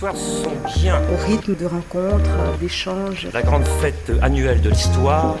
[0.00, 3.28] histoires sont bien Au rythme de rencontres, d'échanges.
[3.34, 5.36] la grande fête annuelle de l'histoire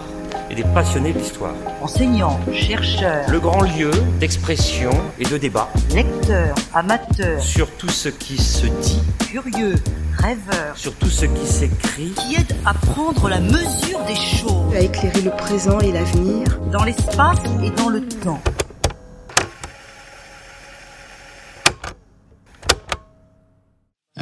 [0.50, 1.54] et des passionnés de l'histoire.
[1.80, 8.36] enseignants, chercheurs, Le grand lieu d'expression et de débat lecteurs, amateurs, sur tout ce qui
[8.36, 9.00] se dit,
[9.30, 9.76] curieux,
[10.18, 14.80] rêveurs, sur tout ce qui s'écrit, qui aident à prendre la mesure des choses À
[14.80, 16.44] éclairer le présent et l'avenir.
[16.70, 18.42] dans l'espace et dans le temps.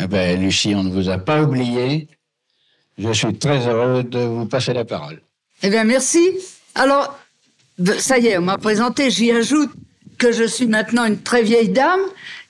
[0.09, 2.09] Ben, Lucie, on ne vous a pas oublié.
[2.97, 5.21] Je suis très heureux de vous passer la parole.
[5.63, 6.21] Eh bien, merci.
[6.75, 7.19] Alors,
[7.99, 9.11] ça y est, on m'a présenté.
[9.11, 9.71] J'y ajoute
[10.19, 12.01] que je suis maintenant une très vieille dame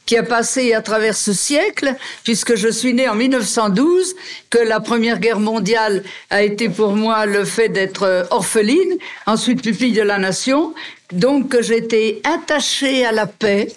[0.06, 1.94] qui a passé à travers ce siècle,
[2.24, 4.14] puisque je suis née en 1912,
[4.48, 8.96] que la Première Guerre mondiale a été pour moi le fait d'être euh, orpheline,
[9.27, 10.72] ensuite pupille de la nation,
[11.12, 13.68] donc que j'étais attachée à la paix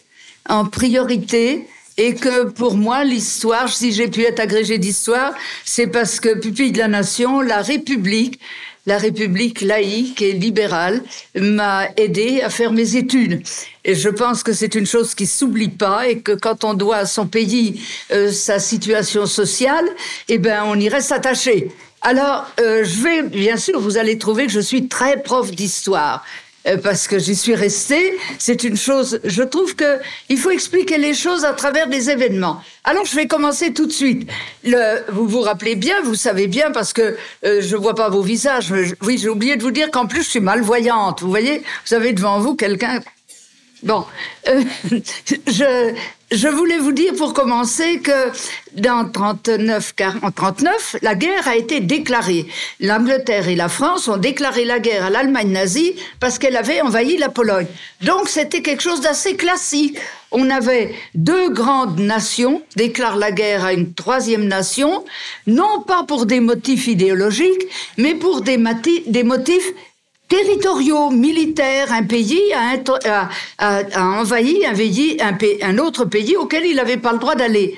[0.48, 1.67] en priorité
[2.02, 6.72] et que pour moi, l'histoire, si j'ai pu être agrégée d'histoire, c'est parce que pupille
[6.72, 8.39] de la nation, la République,
[8.88, 11.03] la République laïque et libérale
[11.36, 13.44] m'a aidé à faire mes études.
[13.86, 16.98] Et je pense que c'est une chose qui s'oublie pas et que quand on doit
[16.98, 17.80] à son pays
[18.12, 19.86] euh, sa situation sociale,
[20.28, 21.70] eh ben on y reste attaché.
[22.02, 26.25] Alors, euh, je vais, bien sûr, vous allez trouver que je suis très prof d'histoire.
[26.67, 28.17] Euh, parce que j'y suis restée.
[28.38, 32.62] C'est une chose, je trouve que il faut expliquer les choses à travers des événements.
[32.84, 34.30] Alors je vais commencer tout de suite.
[35.09, 38.72] Vous vous rappelez bien, vous savez bien, parce que euh, je vois pas vos visages.
[39.02, 41.22] oui, j'ai oublié de vous dire qu'en plus je suis malvoyante.
[41.22, 43.00] Vous voyez, vous avez devant vous quelqu'un.
[43.81, 44.06] Bon,
[44.48, 44.62] euh,
[45.48, 45.96] je,
[46.32, 48.32] je voulais vous dire pour commencer que
[48.74, 52.46] dans 39, 40, 39, la guerre a été déclarée.
[52.80, 57.18] L'Angleterre et la France ont déclaré la guerre à l'Allemagne nazie parce qu'elle avait envahi
[57.18, 57.68] la Pologne.
[58.02, 59.98] Donc c'était quelque chose d'assez classique.
[60.32, 65.04] On avait deux grandes nations déclarent la guerre à une troisième nation,
[65.46, 69.74] non pas pour des motifs idéologiques, mais pour des, motifs
[70.31, 73.28] territoriaux, militaires, un pays a,
[74.00, 77.75] envahi un, pays- un pa- un autre pays auquel il n'avait pas le droit d'aller.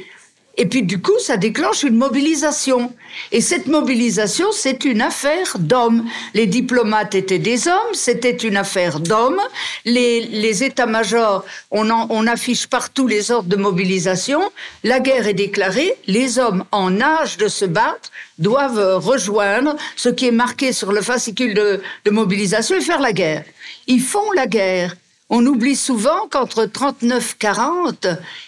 [0.56, 2.94] Et puis du coup, ça déclenche une mobilisation.
[3.32, 6.06] Et cette mobilisation, c'est une affaire d'hommes.
[6.36, 9.42] Les diplomates étaient des hommes, c'était une affaire d'hommes.
[9.86, 14.42] Les, états-majors, on, affiche partout les ordres de mobilisation.
[14.84, 20.28] La guerre est déclarée, les hommes en âge de se battre doivent rejoindre ce qui
[20.28, 23.44] est marqué sur le fascicule de, de mobilisation et faire la guerre.
[23.88, 24.96] Ils font la guerre.
[25.36, 28.06] On oublie souvent qu'entre 39 40,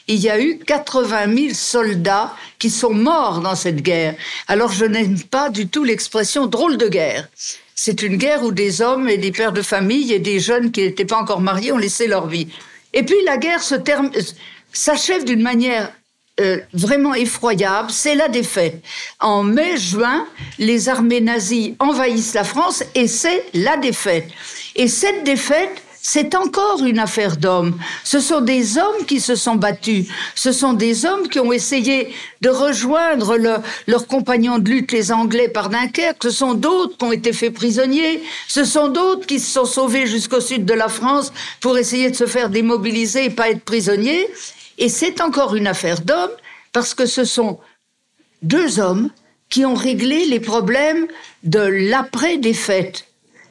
[0.07, 4.13] il y a eu 80 000 soldats qui sont morts dans cette guerre.
[4.47, 7.27] Alors je n'aime pas du tout l'expression drôle de guerre.
[7.73, 10.81] C'est une guerre où des hommes et des pères de famille et des jeunes qui
[10.81, 12.49] n'étaient pas encore mariés ont laissé leur vie.
[12.93, 13.63] Et puis la guerre
[14.71, 15.91] s'achève d'une manière
[16.39, 18.83] euh, vraiment effroyable, c'est la défaite.
[19.19, 20.27] En mai-juin,
[20.59, 24.27] les armées nazies envahissent la France et c'est la défaite.
[24.75, 27.75] Et cette défaite, c'est encore une affaire d'hommes.
[28.03, 30.05] Ce sont des hommes qui se sont battus.
[30.35, 33.57] Ce sont des hommes qui ont essayé de rejoindre le-
[33.87, 36.21] leurs compagnons de lutte, les Anglais, par Dunkerque.
[36.21, 38.21] Ce sont d'autres qui ont été faits prisonniers.
[38.47, 42.15] Ce sont d'autres qui se sont sauvés jusqu'au sud de la France pour essayer de
[42.15, 44.27] se faire démobiliser et pas être prisonniers.
[44.77, 46.37] Et c'est encore une affaire d'hommes
[46.71, 47.57] parce que ce sont
[48.43, 49.09] deux hommes
[49.49, 51.07] qui ont réglé les problèmes
[51.43, 53.05] de l'après-défaite.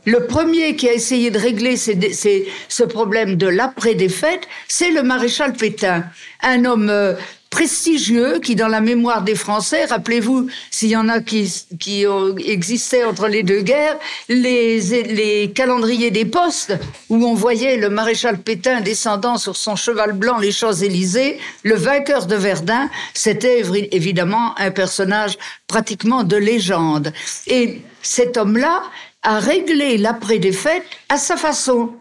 [0.04, 6.04] Le premier qui a essayé de régler ce problème de l'après-défaite, c'est le maréchal Pétain,
[6.42, 7.14] un homme euh,
[7.54, 12.04] prestigieux qui, dans la mémoire des Français, rappelez-vous, s'il y en a qui,
[12.44, 13.96] existaient entre les deux guerres,
[14.28, 16.76] les, calendriers des postes,
[17.08, 22.26] où on voyait le maréchal Pétain descendant sur son cheval blanc les Champs-Élysées, le vainqueur
[22.26, 25.38] de Verdun, c'était évi- évidemment un personnage
[25.68, 27.12] pratiquement de légende.
[27.46, 28.82] Et cet homme-là
[29.24, 31.92] a réglé l'après-défaite à sa façon.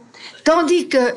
[0.44, 1.16] Tandis que,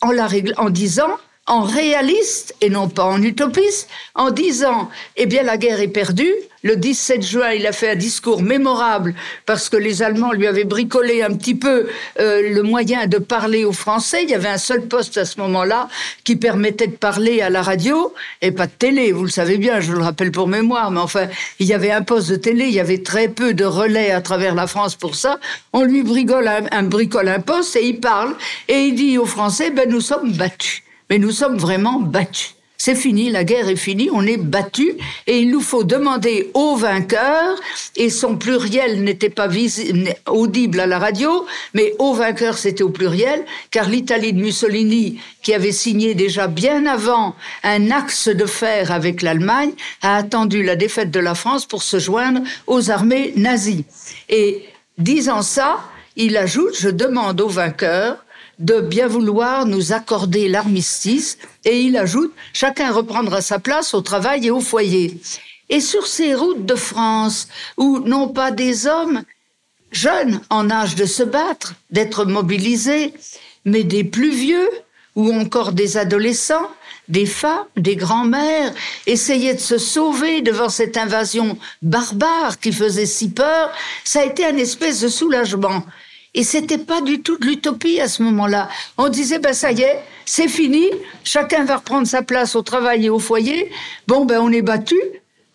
[0.00, 5.26] en la règle, en disant, en réaliste et non pas en utopiste, en disant, eh
[5.26, 6.34] bien, la guerre est perdue.
[6.64, 9.16] Le 17 juin, il a fait un discours mémorable
[9.46, 11.88] parce que les Allemands lui avaient bricolé un petit peu
[12.20, 14.22] euh, le moyen de parler aux Français.
[14.22, 15.88] Il y avait un seul poste à ce moment-là
[16.22, 19.10] qui permettait de parler à la radio et pas de télé.
[19.10, 21.26] Vous le savez bien, je le rappelle pour mémoire, mais enfin,
[21.58, 24.20] il y avait un poste de télé, il y avait très peu de relais à
[24.20, 25.40] travers la France pour ça.
[25.72, 28.36] On lui bricole un, un bricole un poste et il parle
[28.68, 30.84] et il dit aux Français, ben nous sommes battus.
[31.10, 32.54] Mais nous sommes vraiment battus.
[32.84, 34.96] C'est fini, la guerre est finie, on est battu
[35.28, 37.56] et il nous faut demander aux vainqueurs,
[37.94, 39.48] et son pluriel n'était pas
[40.26, 45.54] audible à la radio, mais aux vainqueurs c'était au pluriel, car l'Italie de Mussolini, qui
[45.54, 49.70] avait signé déjà bien avant un axe de fer avec l'Allemagne,
[50.02, 53.84] a attendu la défaite de la France pour se joindre aux armées nazies.
[54.28, 54.64] Et
[54.98, 55.84] disant ça,
[56.16, 58.16] il ajoute, je demande aux vainqueurs
[58.58, 64.46] de bien vouloir nous accorder l'armistice et il ajoute chacun reprendra sa place au travail
[64.46, 65.20] et au foyer.
[65.68, 69.22] Et sur ces routes de France où non pas des hommes
[69.90, 73.14] jeunes en âge de se battre, d'être mobilisés,
[73.64, 74.68] mais des plus vieux
[75.14, 76.70] ou encore des adolescents,
[77.08, 78.72] des femmes, des grands-mères,
[79.06, 83.70] essayaient de se sauver devant cette invasion barbare qui faisait si peur,
[84.04, 85.84] ça a été un espèce de soulagement.
[86.34, 88.68] Et c'était pas du tout de l'utopie à ce moment-là.
[88.96, 90.88] On disait, ben ça y est, c'est fini,
[91.24, 93.70] chacun va reprendre sa place au travail et au foyer.
[94.06, 94.96] Bon, ben on est battu.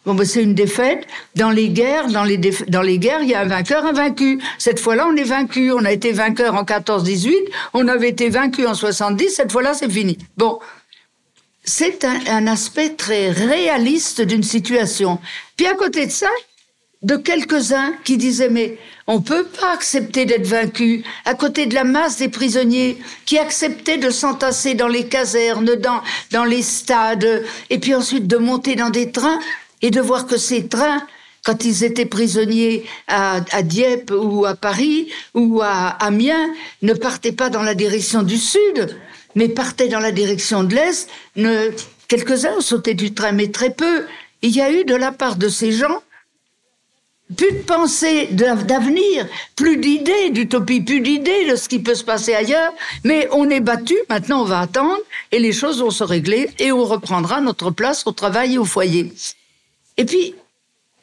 [0.05, 1.07] Bon, ben c'est une défaite.
[1.35, 4.39] Dans les guerres, dans les, dans les guerres, il y a un vainqueur, un vaincu.
[4.59, 5.71] Cette fois-là, on est vaincu.
[5.71, 7.33] On a été vainqueur en 14-18,
[7.73, 10.17] on avait été vaincu en 70, cette fois-là, c'est fini.
[10.37, 10.59] Bon.
[11.69, 15.19] C'est un, un aspect très réaliste d'une situation.
[15.57, 16.29] Puis à côté de ça,
[17.03, 21.83] de quelques-uns qui disaient mais on peut pas accepter d'être vaincu à côté de la
[21.83, 26.01] masse des prisonniers qui acceptaient de s'entasser dans les casernes, dans,
[26.31, 29.39] dans les stades, et puis ensuite de monter dans des trains
[29.81, 31.05] et de voir que ces trains,
[31.45, 36.49] quand ils étaient prisonniers à, à Dieppe ou à Paris ou à Amiens,
[36.81, 38.97] ne partaient pas dans la direction du sud,
[39.35, 41.09] mais partaient dans la direction de l'est.
[42.07, 44.05] Quelques-uns ont sauté du train, mais très peu.
[44.41, 46.01] Il y a eu de la part de ces gens
[47.35, 52.33] plus de pensée d'avenir, plus d'idées d'utopie, plus d'idées de ce qui peut se passer
[52.33, 52.71] ailleurs,
[53.03, 54.97] mais on est battu, maintenant on va attendre,
[55.31, 58.65] et les choses vont se régler, et on reprendra notre place au travail et au
[58.65, 59.11] foyer.
[59.97, 60.35] Et puis,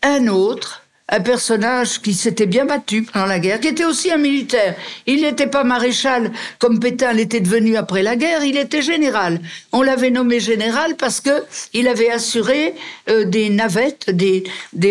[0.03, 4.17] un autre, un personnage qui s'était bien battu pendant la guerre, qui était aussi un
[4.17, 4.75] militaire.
[5.07, 9.41] Il n'était pas maréchal comme Pétain l'était devenu après la guerre, il était général.
[9.73, 12.75] On l'avait nommé général parce que il avait assuré
[13.11, 14.45] euh, des navettes, des,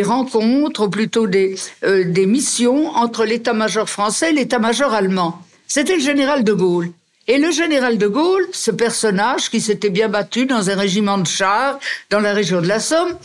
[0.03, 5.39] rencontres, ou plutôt euh, des missions entre l'état-major français et l'état-major allemand.
[5.67, 6.91] C'était le général de Gaulle.
[7.27, 11.25] Et le général de Gaulle, ce personnage qui s'était bien battu dans un régiment de
[11.25, 13.17] chars dans la région de la Somme,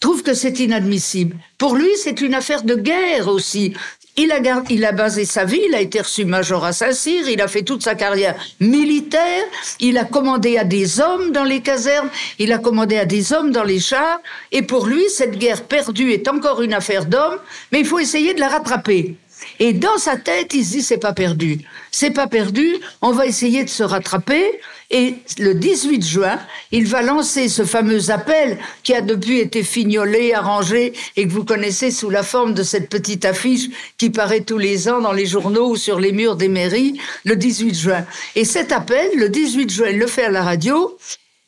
[0.00, 1.36] trouve que c'est inadmissible.
[1.58, 3.74] Pour lui, c'est une affaire de guerre aussi.
[4.16, 7.40] Il a, il a basé sa vie, il a été reçu major à Saint-Cyr, il
[7.40, 9.44] a fait toute sa carrière militaire,
[9.78, 13.52] il a commandé à des hommes dans les casernes, il a commandé à des hommes
[13.52, 14.20] dans les chars,
[14.50, 17.38] et pour lui, cette guerre perdue est encore une affaire d'hommes,
[17.70, 19.16] mais il faut essayer de la rattraper.
[19.58, 21.60] Et dans sa tête, il se dit c'est pas perdu.
[21.90, 24.60] C'est pas perdu, on va essayer de se rattraper.
[24.90, 26.40] Et le 18 juin,
[26.72, 31.44] il va lancer ce fameux appel qui a depuis été fignolé, arrangé et que vous
[31.44, 35.26] connaissez sous la forme de cette petite affiche qui paraît tous les ans dans les
[35.26, 38.04] journaux ou sur les murs des mairies le 18 juin.
[38.34, 40.98] Et cet appel, le 18 juin, il le fait à la radio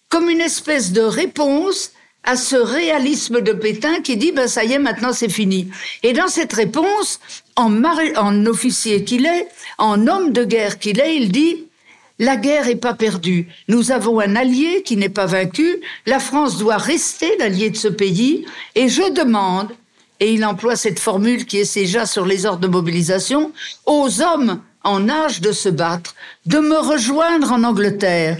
[0.08, 1.92] comme une espèce de réponse
[2.22, 5.68] à ce réalisme de Pétain qui dit ben ça y est maintenant c'est fini.
[6.04, 7.18] Et dans cette réponse,
[7.56, 9.48] en, en officier qu'il est,
[9.78, 11.66] en homme de guerre qu'il est, il dit
[12.22, 13.48] la guerre n'est pas perdue.
[13.66, 15.80] Nous avons un allié qui n'est pas vaincu.
[16.06, 18.46] La France doit rester l'allié de ce pays.
[18.76, 19.72] Et je demande,
[20.20, 23.50] et il emploie cette formule qui est déjà sur les ordres de mobilisation,
[23.86, 26.14] aux hommes en âge de se battre
[26.46, 28.38] de me rejoindre en Angleterre.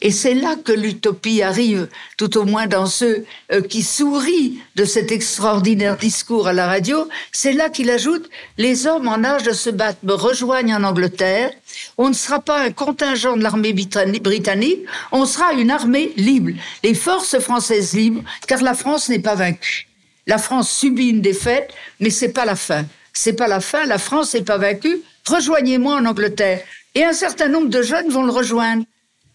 [0.00, 4.84] Et c'est là que l'utopie arrive, tout au moins dans ceux euh, qui sourient de
[4.84, 7.08] cet extraordinaire discours à la radio.
[7.32, 11.50] C'est là qu'il ajoute, les hommes en âge de se battre me rejoignent en Angleterre.
[11.96, 16.52] On ne sera pas un contingent de l'armée britannique, on sera une armée libre,
[16.84, 19.88] les forces françaises libres, car la France n'est pas vaincue.
[20.28, 22.84] La France subit une défaite, mais c'est pas la fin.
[23.12, 25.00] C'est pas la fin, la France n'est pas vaincue.
[25.26, 26.60] Rejoignez-moi en Angleterre.
[26.94, 28.84] Et un certain nombre de jeunes vont le rejoindre.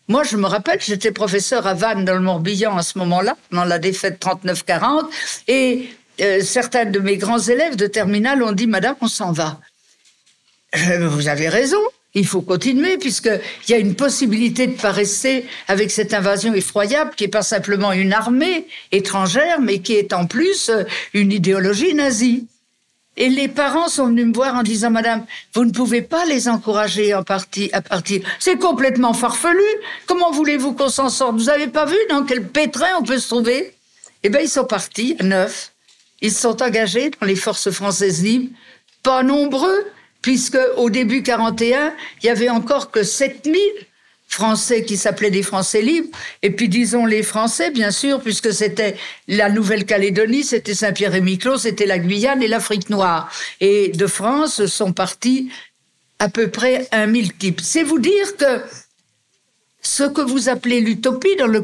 [0.09, 3.63] Moi, je me rappelle, j'étais professeur à Vannes dans le Morbihan à ce moment-là, dans
[3.63, 5.05] la défaite 39-40,
[5.47, 5.89] et
[6.21, 9.59] euh, certains de mes grands élèves de terminale ont dit, Madame, on s'en va.
[10.99, 11.79] Vous avez raison.
[12.15, 17.11] Il faut continuer puisqu'il y a une possibilité de pas rester avec cette invasion effroyable
[17.15, 20.83] qui est pas simplement une armée étrangère, mais qui est en plus euh,
[21.15, 22.45] une idéologie nazie.
[23.15, 26.47] Et les parents sont venus me voir en disant, Madame, vous ne pouvez pas les
[26.49, 27.71] encourager à partir.
[28.39, 29.63] C'est complètement farfelu.
[30.07, 31.35] Comment voulez-vous qu'on s'en sorte?
[31.35, 33.73] Vous avez pas vu dans quel pétrin on peut se trouver?
[34.23, 35.73] Eh bien, ils sont partis, neuf.
[36.21, 38.49] Ils sont engagés dans les forces françaises libres.
[39.03, 39.85] Pas nombreux,
[40.21, 43.61] puisque au début 41, il y avait encore que 7000
[44.33, 46.09] français qui s'appelaient des Français libres,
[46.41, 48.95] et puis disons les Français, bien sûr, puisque c'était
[49.27, 53.31] la Nouvelle-Calédonie, c'était Saint-Pierre et Miquelon, c'était la Guyane et l'Afrique noire.
[53.61, 55.49] Et de France sont partis
[56.19, 57.61] à peu près un mille types.
[57.61, 58.61] C'est vous dire que
[59.81, 61.59] ce que vous appelez l'utopie dans le,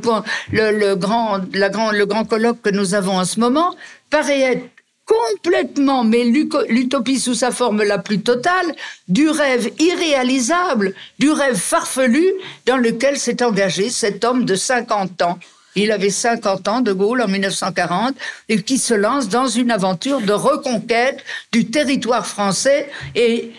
[0.51, 3.75] le, grand, le grand colloque que nous avons en ce moment
[4.09, 4.78] paraît être
[5.09, 8.75] complètement, mais l'utopie sous sa forme la plus totale,
[9.07, 12.25] du rêve irréalisable, du rêve farfelu
[12.67, 15.39] dans lequel s'est engagé cet homme de 50 ans.
[15.75, 18.15] Il avait 50 ans, De Gaulle, en 1940,
[18.49, 23.51] et qui se lance dans une aventure de reconquête du territoire français et,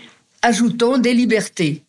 [0.43, 1.83] ajoutons, des libertés.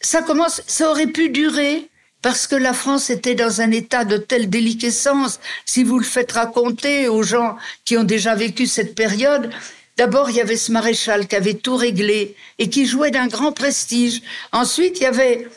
[0.00, 1.88] Ça commence, ça aurait pu durer
[2.26, 5.38] parce que la France était dans un état de telle déliquescence.
[5.64, 9.48] Si vous le faites raconter aux gens qui ont déjà vécu cette période,
[9.96, 13.52] D'abord, il y avait ce maréchal qui avait tout réglé et qui jouait d'un grand
[13.52, 14.22] prestige.
[14.50, 15.48] Ensuite, il y avait,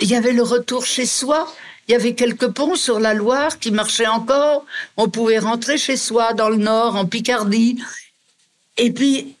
[0.00, 1.46] il y avait le retour chez soi.
[1.86, 4.66] Il y avait quelques ponts sur la Loire qui marchaient encore.
[4.96, 7.80] On pouvait rentrer chez soi dans le Nord, en Picardie.
[8.76, 9.36] Et puis,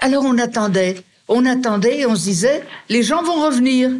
[0.00, 1.02] alors on attendait.
[1.28, 3.90] On attendait et on se disait, les gens vont revenir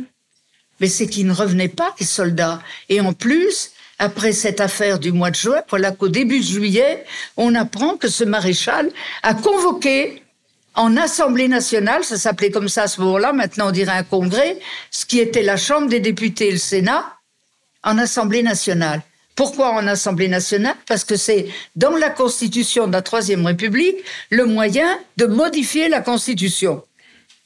[0.81, 2.61] mais c'est qu'ils ne revenaient pas, les soldats.
[2.89, 7.05] Et en plus, après cette affaire du mois de juin, voilà qu'au début juillet,
[7.37, 8.91] on apprend que ce maréchal
[9.23, 10.23] a convoqué
[10.75, 14.59] en Assemblée nationale, ça s'appelait comme ça à ce moment-là, maintenant on dirait un congrès,
[14.91, 17.05] ce qui était la Chambre des députés et le Sénat,
[17.85, 19.03] en Assemblée nationale.
[19.37, 20.77] Pourquoi en Assemblée nationale?
[20.87, 23.97] Parce que c'est dans la Constitution de la Troisième République
[24.31, 26.83] le moyen de modifier la Constitution.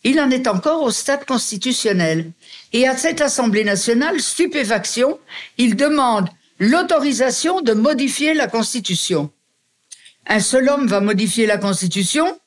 [0.05, 2.31] Il en est encore au stade constitutionnel.
[2.73, 5.19] Et à cette Assemblée nationale, stupéfaction,
[5.59, 6.28] il demande
[6.59, 9.31] l'autorisation de modifier la Constitution.
[10.26, 12.38] Un seul homme va modifier la Constitution.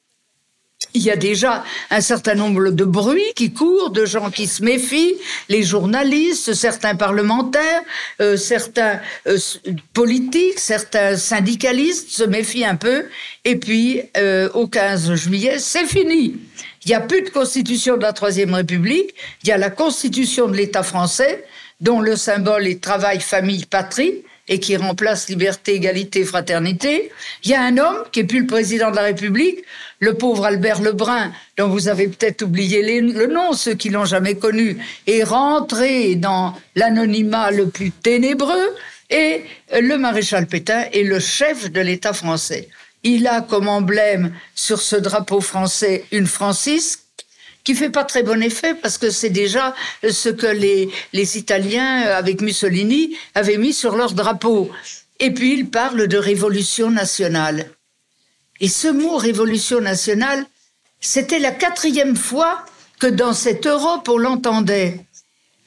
[0.94, 4.64] Il y a déjà un certain nombre de bruits qui courent, de gens qui se
[4.64, 5.16] méfient,
[5.48, 7.82] les journalistes, certains parlementaires,
[8.20, 9.38] euh, certains euh,
[9.94, 13.06] politiques, certains syndicalistes se méfient un peu.
[13.46, 16.36] Et puis, euh, au 15 juillet, c'est fini.
[16.84, 20.48] Il n'y a plus de constitution de la Troisième République, il y a la constitution
[20.48, 21.46] de l'État français,
[21.80, 27.12] dont le symbole est travail, famille, patrie, et qui remplace liberté, égalité, fraternité.
[27.44, 29.60] Il y a un homme qui est plus le président de la République,
[30.00, 34.36] le pauvre Albert Lebrun, dont vous avez peut-être oublié le nom, ceux qui l'ont jamais
[34.36, 38.76] connu, est rentré dans l'anonymat le plus ténébreux,
[39.12, 42.70] et le maréchal Pétain est le chef de l'État français
[43.04, 47.00] il a comme emblème sur ce drapeau français une Francis
[47.64, 49.76] qui fait pas très bon effet parce que c'est déjà
[50.08, 54.72] ce que les, les Italiens avec Mussolini avaient mis sur leur drapeau.
[55.20, 57.70] Et puis il parle de révolution nationale.
[58.60, 60.46] Et ce mot révolution nationale,
[61.00, 62.66] c'était la quatrième fois
[63.00, 65.06] que dans cette Europe on l'entendait.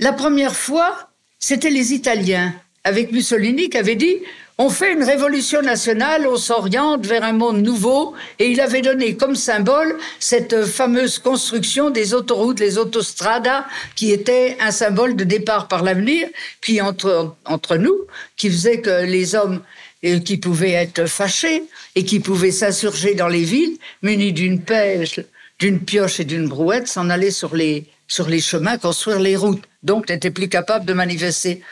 [0.00, 4.18] La première fois, c'était les Italiens avec Mussolini qui avait dit
[4.56, 9.16] on fait une révolution nationale, on s'oriente vers un monde nouveau, et il avait donné
[9.16, 13.64] comme symbole cette fameuse construction des autoroutes, les autostradas,
[13.96, 16.28] qui était un symbole de départ par l'avenir,
[16.60, 17.98] puis entre, nous,
[18.36, 19.60] qui faisait que les hommes
[20.04, 21.64] euh, qui pouvaient être fâchés
[21.96, 25.18] et qui pouvaient s'insurger dans les villes, munis d'une pêche,
[25.58, 29.64] d'une pioche et d'une brouette, s'en allaient sur les, sur les chemins, construire les routes.
[29.82, 31.62] Donc, n'étaient plus capables de manifester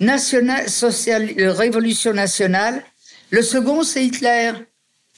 [0.00, 2.82] national, social, révolution nationale.
[3.30, 4.52] Le second, c'est Hitler.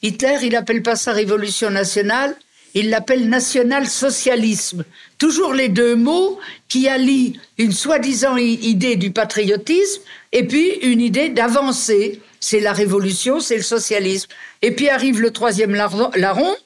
[0.03, 2.35] Hitler, il appelle pas ça révolution nationale,
[2.75, 4.85] il l'appelle national-socialisme.
[5.19, 11.29] Toujours les deux mots qui allient une soi-disant idée du patriotisme et puis une idée
[11.29, 12.21] d'avancer.
[12.41, 14.29] C'est la révolution, c'est le socialisme.
[14.63, 16.57] Et puis arrive le troisième larron,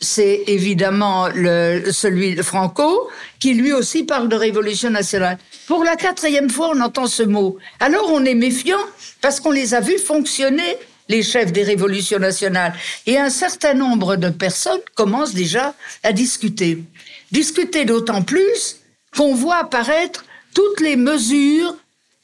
[0.00, 3.08] c'est évidemment celui de Franco,
[3.38, 5.38] qui lui aussi parle de révolution nationale.
[5.66, 7.58] Pour la quatrième fois, on entend ce mot.
[7.80, 8.84] Alors on est méfiant
[9.20, 10.76] parce qu'on les a vus fonctionner,
[11.08, 12.74] les chefs des révolutions nationales.
[13.06, 16.82] Et un certain nombre de personnes commencent déjà à discuter.
[17.30, 18.80] Discuter d'autant plus
[19.16, 20.24] qu'on voit apparaître
[20.54, 21.76] toutes les mesures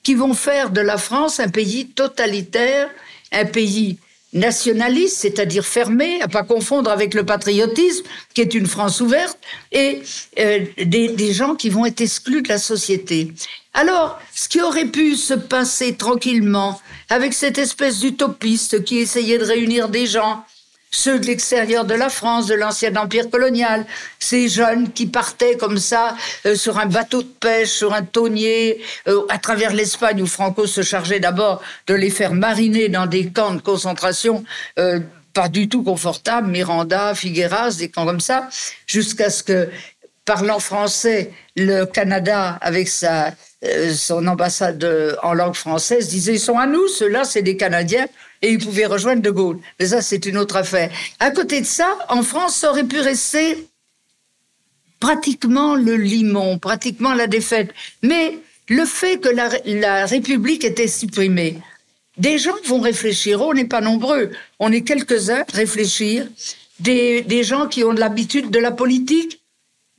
[0.02, 2.88] qui vont faire de la France un pays totalitaire,
[3.32, 3.98] un pays
[4.32, 9.38] nationaliste, c'est-à-dire fermé, à pas confondre avec le patriotisme, qui est une France ouverte,
[9.72, 10.02] et
[10.38, 13.32] euh, des, des, gens qui vont être exclus de la société.
[13.74, 19.44] Alors, ce qui aurait pu se passer tranquillement avec cette espèce d'utopiste qui essayait de
[19.44, 20.44] réunir des gens,
[20.90, 23.86] ceux de l'extérieur de la France, de l'ancien empire colonial,
[24.18, 26.16] ces jeunes qui partaient comme ça
[26.46, 30.66] euh, sur un bateau de pêche, sur un tonnier, euh, à travers l'Espagne où Franco
[30.66, 34.44] se chargeait d'abord de les faire mariner dans des camps de concentration
[34.78, 35.00] euh,
[35.32, 38.48] pas du tout confortables, Miranda, Figueras, des camps comme ça,
[38.88, 39.68] jusqu'à ce que
[40.24, 43.32] parlant français, le Canada, avec sa,
[43.64, 44.84] euh, son ambassade
[45.22, 48.06] en langue française, disait, ils sont à nous, ceux-là, c'est des Canadiens,
[48.42, 49.58] et ils pouvaient rejoindre De Gaulle.
[49.78, 50.90] Mais ça, c'est une autre affaire.
[51.18, 53.66] À côté de ça, en France, ça aurait pu rester
[55.00, 57.70] pratiquement le limon, pratiquement la défaite.
[58.02, 61.58] Mais le fait que la, République était supprimée,
[62.18, 63.40] des gens vont réfléchir.
[63.40, 66.26] On n'est pas nombreux, on est quelques-uns réfléchir.
[66.78, 69.42] Des, gens qui ont l'habitude de la politique,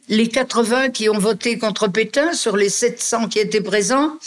[0.07, 4.17] les 80 qui ont voté contre Pétain sur les 700 qui étaient présents,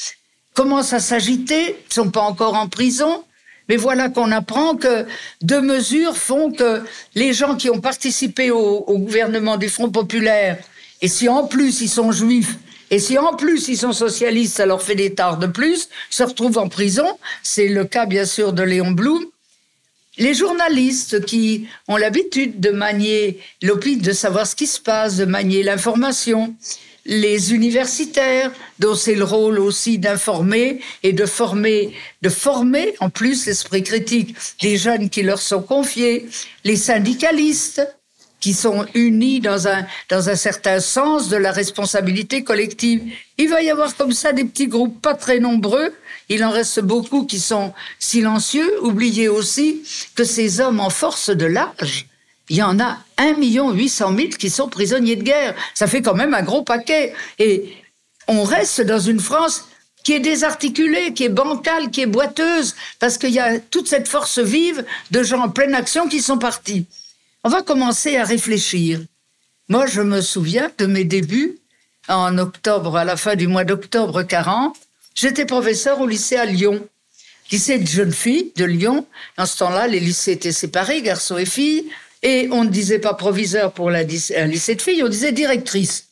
[0.54, 3.24] commencent à s'agiter, ne sont pas encore en prison.
[3.68, 5.06] Mais voilà qu'on apprend que
[5.40, 6.82] deux mesures font que
[7.14, 10.58] les gens qui ont participé au, gouvernement du Front populaire,
[11.00, 12.56] et si en plus ils sont juifs,
[12.90, 16.22] et si en plus ils sont socialistes, ça leur fait des tards de plus, se
[16.22, 17.06] retrouvent en prison.
[17.42, 19.24] C'est le cas bien sûr de Léon Blum.
[20.16, 25.24] Les journalistes qui ont l'habitude de manier l'opinion, de savoir ce qui se passe, de
[25.24, 26.54] manier l'information,
[27.06, 33.46] les universitaires, dont c'est le rôle aussi d'informer et de former, de former en plus
[33.46, 36.26] l'esprit critique des jeunes qui leur sont confiés,
[36.64, 37.86] les syndicalistes,
[38.44, 43.02] qui sont unis dans un, dans un certain sens de la responsabilité collective.
[43.38, 45.94] Il va y avoir comme ça des petits groupes pas très nombreux.
[46.28, 48.70] Il en reste beaucoup qui sont silencieux.
[48.82, 49.82] Oubliez aussi
[50.14, 52.06] que ces hommes en force de l'âge,
[52.48, 55.54] il y en a 1 800 000 qui sont prisonniers de guerre.
[55.74, 57.14] Ça fait quand même un gros paquet.
[57.38, 57.72] Et
[58.28, 59.64] on reste dans une France
[60.02, 64.06] qui est désarticulée, qui est bancale, qui est boiteuse, parce qu'il y a toute cette
[64.06, 66.86] force vive de gens en pleine action qui sont partis.
[67.42, 69.00] On va commencer à réfléchir.
[69.68, 71.58] Moi, je me souviens de mes débuts
[72.08, 74.76] en octobre, à la fin du mois d'octobre 40.
[75.14, 76.86] J'étais professeur au lycée à Lyon,
[77.50, 79.06] lycée de jeunes filles de Lyon.
[79.38, 81.90] En ce temps-là, les lycées étaient séparés, garçons et filles,
[82.24, 86.08] et on ne disait pas proviseur pour la, un lycée de filles, on disait directrice.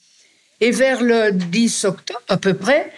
[0.60, 2.92] Et vers le 10 octobre, à peu près,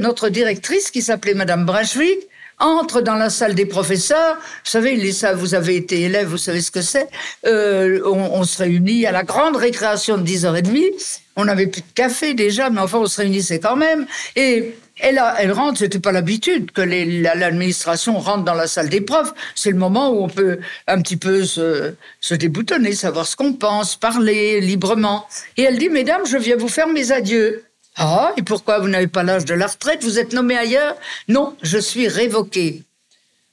[0.00, 2.18] notre directrice, qui s'appelait Madame Brunswick,
[2.58, 4.36] entre dans la salle des professeurs.
[4.36, 7.06] Vous savez, les, ça, vous avez été élève, vous savez ce que c'est.
[7.46, 11.20] Euh, on, on, se réunit à la grande récréation de 10h30.
[11.36, 14.06] On n'avait plus de café déjà, mais enfin, on se réunissait quand même.
[14.34, 19.32] Et elle, rentre, c'était pas l'habitude que l'administration rentre dans la salle des profs.
[19.54, 21.94] C'est le moment où on peut un petit peu se,
[22.30, 25.26] déboutonner, savoir ce qu'on pense, parler librement.
[25.56, 27.64] Et elle dit, mesdames, je viens vous faire mes adieux.
[27.96, 30.02] Ah, et pourquoi vous n'avez pas l'âge de la retraite?
[30.02, 30.96] Vous êtes nommé ailleurs?
[31.28, 32.82] Non, je suis révoquée.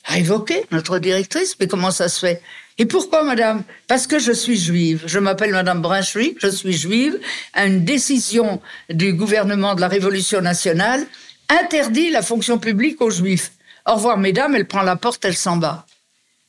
[0.05, 1.55] Révoquée, notre directrice?
[1.59, 2.41] Mais comment ça se fait?
[2.77, 3.63] Et pourquoi, madame?
[3.87, 5.03] Parce que je suis juive.
[5.05, 7.19] Je m'appelle madame Brunswick, je suis juive.
[7.55, 11.05] Une décision du gouvernement de la Révolution nationale
[11.49, 13.51] interdit la fonction publique aux juifs.
[13.85, 15.85] Au revoir, mesdames, elle prend la porte, elle s'en va.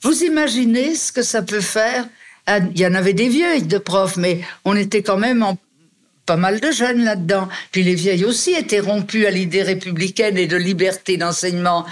[0.02, 2.06] Vous imaginez ce que ça peut faire
[2.48, 5.44] il y en avait des vieux de profs, mais on était quand même
[6.26, 7.48] pas mal de jeunes là-dedans.
[7.72, 11.86] Puis les vieilles aussi étaient rompues à l'idée républicaine et de liberté d'enseignement.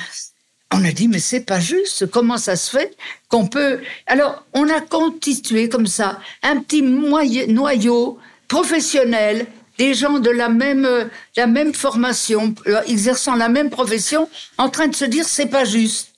[0.70, 2.06] On a dit, mais c'est pas juste.
[2.06, 2.96] Comment ça se fait
[3.28, 3.80] qu'on peut.
[4.06, 9.46] Alors, on a constitué comme ça un petit noyau professionnel,
[9.78, 15.04] des gens de la même, formation, euh, exerçant la même profession, en train de se
[15.04, 16.14] dire, c'est pas juste.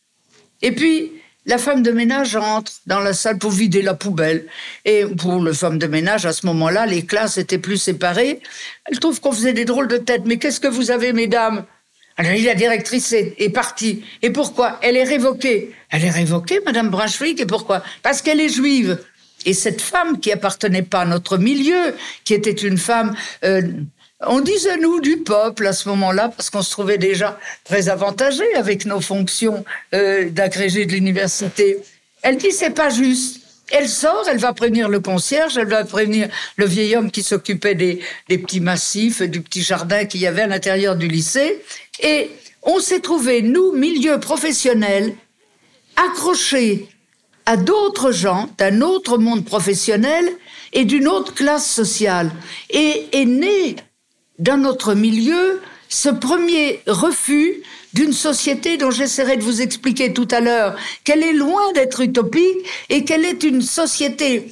[0.62, 1.12] Et puis,
[1.47, 4.47] la femme de ménage entre dans la salle pour vider la poubelle.
[4.85, 8.40] Et pour le femme de ménage, à ce moment-là, les classes étaient plus séparées.
[8.87, 10.23] Elle trouve qu'on faisait des drôles de têtes.
[10.25, 11.64] Mais qu'est-ce que vous avez, mesdames?
[12.17, 14.05] Alors, la directrice est, partie.
[14.23, 14.79] Et pourquoi?
[14.83, 15.75] Elle est révoquée.
[15.90, 17.40] Elle est révoquée, Madame Brunswick.
[17.40, 17.83] Et pourquoi?
[18.03, 18.99] Parce qu'elle est juive.
[19.45, 23.63] Et cette femme qui appartenait pas à notre milieu, qui était une femme euh,
[24.27, 28.45] on disait nous du peuple à ce moment-là parce qu'on se trouvait déjà très avantagé
[28.55, 31.79] avec nos fonctions euh, d'agrégé de l'université.
[32.23, 33.41] Elle dit c'est pas juste.
[33.71, 37.75] Elle sort, elle va prévenir le concierge, elle va prévenir le vieil homme qui s'occupait
[37.75, 41.63] des, petits massifs, du petit jardin qu'il y avait à l'intérieur du lycée.
[42.03, 42.31] Et
[42.63, 45.15] on s'est trouvé, nous, milieu professionnel,
[45.97, 46.89] accrochés
[47.47, 50.25] à d'autres gens d'un autre monde professionnel
[50.73, 52.31] et d'une autre classe sociale.
[52.71, 53.77] Et est né
[54.39, 60.41] dans notre milieu ce premier refus d'une société dont j'essaierai de vous expliquer tout à
[60.41, 64.49] l'heure qu'elle est loin d'être utopique et qu'elle est une société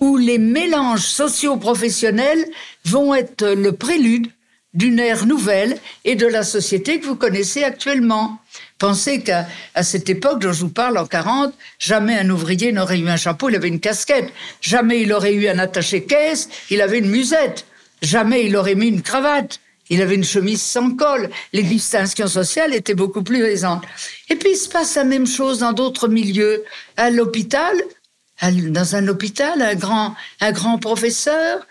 [0.00, 2.44] où les mélanges socio-professionnels
[2.84, 4.30] vont être le prélude
[4.74, 8.38] d'une ère nouvelle et de la société que vous connaissez actuellement.
[8.82, 9.46] Pensez qu'à
[9.84, 13.48] cette époque dont je vous parle, en 40, jamais un ouvrier n'aurait eu un chapeau,
[13.48, 14.32] il avait une casquette.
[14.60, 17.64] Jamais il aurait eu un attaché-caisse, il avait une musette.
[18.02, 19.60] Jamais il aurait mis une cravate.
[19.88, 21.30] Il avait une chemise sans col.
[21.52, 23.84] Les distinctions sociales étaient beaucoup plus présentes.
[24.28, 26.64] Et puis il se passe la même chose dans d'autres milieux.
[26.96, 27.76] À l'hôpital,
[28.42, 31.64] dans un hôpital, un grand, un grand professeur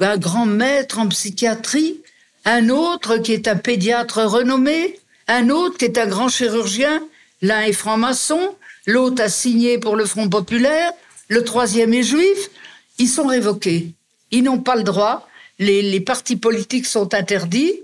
[0.00, 2.00] un grand maître en psychiatrie,
[2.44, 5.00] un autre qui est un pédiatre renommé,
[5.32, 7.02] un autre est un grand chirurgien,
[7.40, 8.54] l'un est franc-maçon,
[8.86, 10.92] l'autre a signé pour le Front populaire,
[11.28, 12.50] le troisième est juif,
[12.98, 13.92] ils sont révoqués.
[14.30, 15.26] Ils n'ont pas le droit,
[15.58, 17.80] les, partis politiques sont interdits,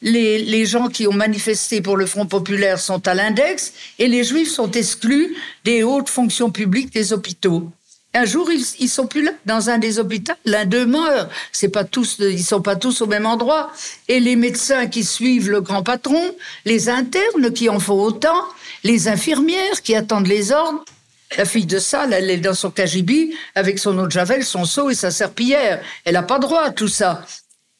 [0.00, 4.50] les, gens qui ont manifesté pour le Front populaire sont à l'index et les juifs
[4.50, 7.70] sont exclus des hautes fonctions publiques des hôpitaux.
[8.14, 10.34] Un jour, ils, ils sont plus là, dans un des hôpitaux.
[10.44, 11.30] L'un d'eux meurt.
[11.50, 13.72] C'est pas tous, ils sont pas tous au même endroit.
[14.08, 16.22] Et les médecins qui suivent le grand patron,
[16.66, 18.44] les internes qui en font autant,
[18.84, 20.84] les infirmières qui attendent les ordres.
[21.38, 24.66] La fille de salle, elle est dans son cagibi avec son eau de javel, son
[24.66, 25.82] seau et sa serpillière.
[26.04, 27.24] Elle n'a pas droit à tout ça.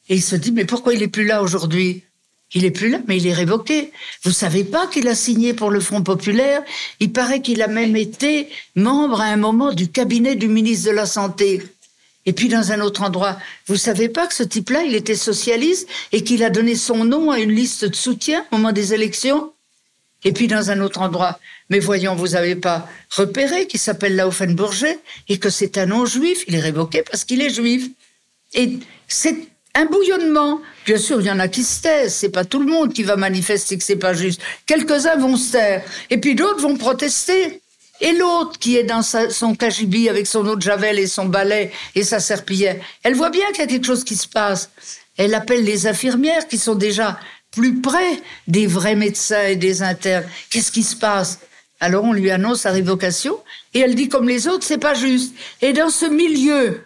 [0.09, 2.03] Et il se dit, mais pourquoi il est plus là aujourd'hui?
[2.53, 3.91] Il est plus là, mais il est révoqué.
[4.23, 6.61] Vous savez pas qu'il a signé pour le Front populaire
[6.99, 10.95] Il paraît qu'il a même été membre à un moment du cabinet du ministre de
[10.95, 11.63] la Santé.
[12.25, 13.37] Et puis dans un autre endroit,
[13.67, 17.31] vous savez pas que ce type-là, il était socialiste et qu'il a donné son nom
[17.31, 19.51] à une liste de soutien au moment des élections?
[20.23, 21.37] Et puis dans un autre endroit,
[21.69, 26.45] mais voyons, vous avez pas repéré qu'il s'appelle Laufenburger et que c'est un nom juif,
[26.47, 27.89] il est révoqué parce qu'il est juif.
[28.53, 29.35] Et c'est
[29.75, 30.61] un bouillonnement.
[30.85, 32.13] Bien sûr, il y en a qui se taisent.
[32.13, 34.41] C'est pas tout le monde qui va manifester que c'est pas juste.
[34.65, 35.83] Quelques-uns vont se taire.
[36.09, 37.61] Et puis d'autres vont protester.
[38.01, 41.71] Et l'autre qui est dans son cagibi avec son eau de javel et son balai
[41.95, 44.69] et sa serpillière, elle voit bien qu'il y a quelque chose qui se passe.
[45.15, 47.19] Elle appelle les infirmières qui sont déjà
[47.51, 50.25] plus près des vrais médecins et des internes.
[50.49, 51.39] Qu'est-ce qui se passe?
[51.79, 53.39] Alors on lui annonce sa révocation
[53.73, 55.33] et elle dit comme les autres, c'est pas juste.
[55.61, 56.81] Et dans ce milieu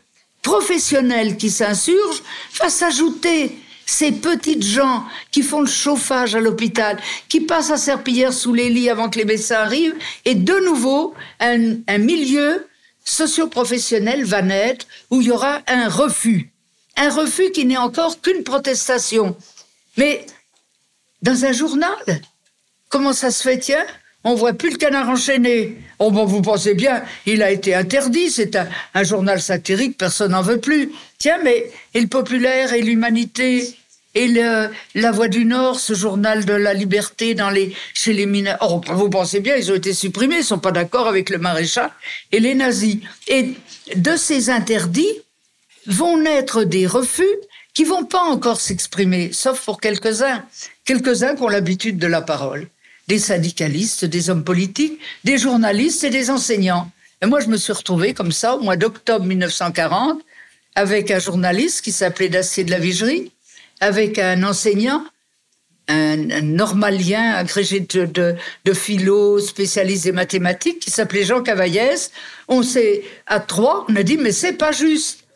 [0.47, 2.23] professionnel qui s'insurge,
[2.57, 8.31] va s'ajouter ces petites gens qui font le chauffage à l'hôpital, qui passent à serpillière
[8.31, 12.65] sous les lits avant que les médecins arrivent, et de nouveau, un, un milieu
[13.03, 16.49] socio-professionnel va naître où il y aura un refus.
[16.95, 19.35] Un refus qui n'est encore qu'une protestation.
[19.97, 20.25] Mais
[21.21, 22.21] dans un journal,
[22.87, 23.85] comment ça se fait, tiens?
[24.27, 25.77] On voit plus le canard enchaîné.
[25.99, 30.41] Oh bon, vous pensez bien, il a été interdit, c'est un, journal satirique, personne n'en
[30.41, 30.91] veut plus.
[31.17, 33.73] Tiens, mais et le populaire et l'humanité
[34.15, 38.57] et la Voix du Nord, ce journal de la liberté dans les, chez les mineurs.
[38.61, 41.89] Oh, vous pensez bien, ils ont été supprimés, ils sont pas d'accord avec le maréchal
[42.31, 42.97] et les nazis.
[43.27, 43.53] Et
[43.95, 45.21] de ces interdits
[45.85, 47.23] vont naître des refus
[47.73, 50.43] qui vont pas encore s'exprimer, sauf pour quelques-uns,
[50.83, 52.67] quelques-uns qui ont l'habitude de la parole
[53.07, 56.91] des syndicalistes, des hommes politiques, des journalistes et des enseignants.
[57.21, 60.21] Et moi, je me suis retrouvée comme ça au mois d'octobre 1940
[60.75, 63.31] avec un journaliste qui s'appelait Dacier de la Vigerie,
[63.79, 65.03] avec un enseignant,
[65.87, 68.35] un, normalien agrégé de,
[68.73, 72.11] philo, spécialiste des mathématiques, qui s'appelait Jean Cavaillès.
[72.47, 75.26] On s'est, à trois, on a dit, mais c'est pas juste.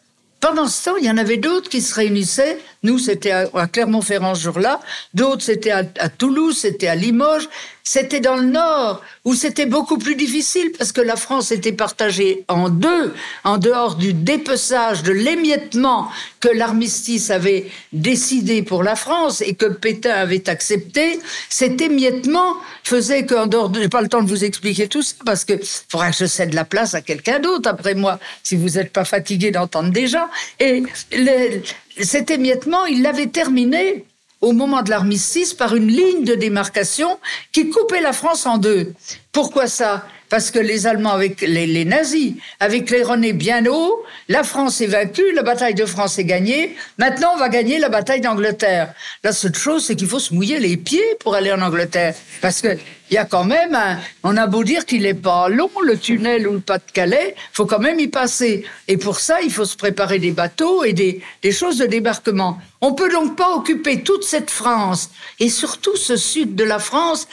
[0.41, 2.57] Pendant ce temps, il y en avait d'autres qui se réunissaient.
[2.81, 4.79] Nous, c'était à, Clermont-Ferrand ce jour-là.
[5.13, 7.47] D'autres, c'était à, à, Toulouse, c'était à Limoges.
[7.83, 12.45] C'était dans le Nord, où c'était beaucoup plus difficile parce que la France était partagée
[12.47, 13.13] en deux,
[13.43, 19.65] en dehors du dépeçage, de l'émiettement que l'armistice avait décidé pour la France et que
[19.65, 21.19] Pétain avait accepté.
[21.49, 23.81] Cet émiettement faisait qu'en dehors de...
[23.81, 25.53] J'ai pas le temps de vous expliquer tout ça parce que
[25.89, 29.05] faudra que je cède la place à quelqu'un d'autre après moi, si vous n'êtes pas
[29.05, 30.29] fatigué d'entendre déjà.
[30.59, 31.63] Et les,
[31.99, 34.05] cet émiettement, il l'avait terminé
[34.41, 37.19] au moment de l'armistice par une ligne de démarcation
[37.51, 38.93] qui coupait la France en deux.
[39.31, 40.05] Pourquoi ça?
[40.31, 44.79] Parce que les Allemands, avec les, les, nazis, avec les René bien haut, la France
[44.79, 46.77] est vaincue, la bataille de France est gagnée.
[46.97, 48.93] Maintenant, on va gagner la bataille d'Angleterre.
[49.25, 52.15] La seule chose, c'est qu'il faut se mouiller les pieds pour aller en Angleterre.
[52.41, 52.77] Parce que
[53.11, 55.97] il y a quand même un, on a beau dire qu'il n'est pas long, le
[55.97, 58.63] tunnel ou le Pas-de-Calais, faut quand même y passer.
[58.87, 62.57] Et pour ça, il faut se préparer des bateaux et des, des choses de débarquement.
[62.79, 65.09] On peut donc pas occuper toute cette France
[65.41, 67.27] et surtout ce sud de la France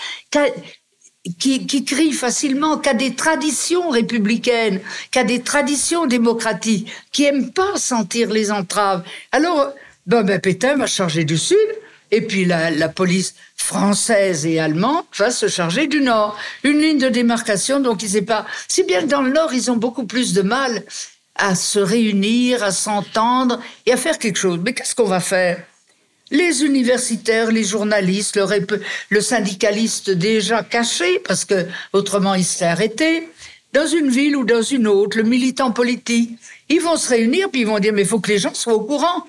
[1.39, 7.25] qui, qui crie facilement, qui a des traditions républicaines, qui a des traditions démocratiques, qui
[7.25, 9.03] aime pas sentir les entraves.
[9.33, 9.73] Alors,
[10.07, 11.57] ben, ben Pétain va charger du Sud,
[12.11, 16.39] et puis la, police française et allemande va se charger du Nord.
[16.65, 18.47] Une ligne de démarcation, donc ils pas.
[18.67, 20.85] Si bien que dans le Nord, ils ont beaucoup plus de mal
[21.35, 24.59] à se réunir, à s'entendre et à faire quelque chose.
[24.65, 25.63] Mais qu'est-ce qu'on va faire?
[26.31, 28.39] Les universitaires, les journalistes,
[29.11, 33.29] le, syndicaliste déjà caché, parce que autrement il serait arrêté,
[33.73, 36.39] dans une ville ou dans une autre, le militant politique,
[36.69, 38.75] ils vont se réunir puis ils vont dire mais il faut que les gens soient
[38.75, 39.27] au courant.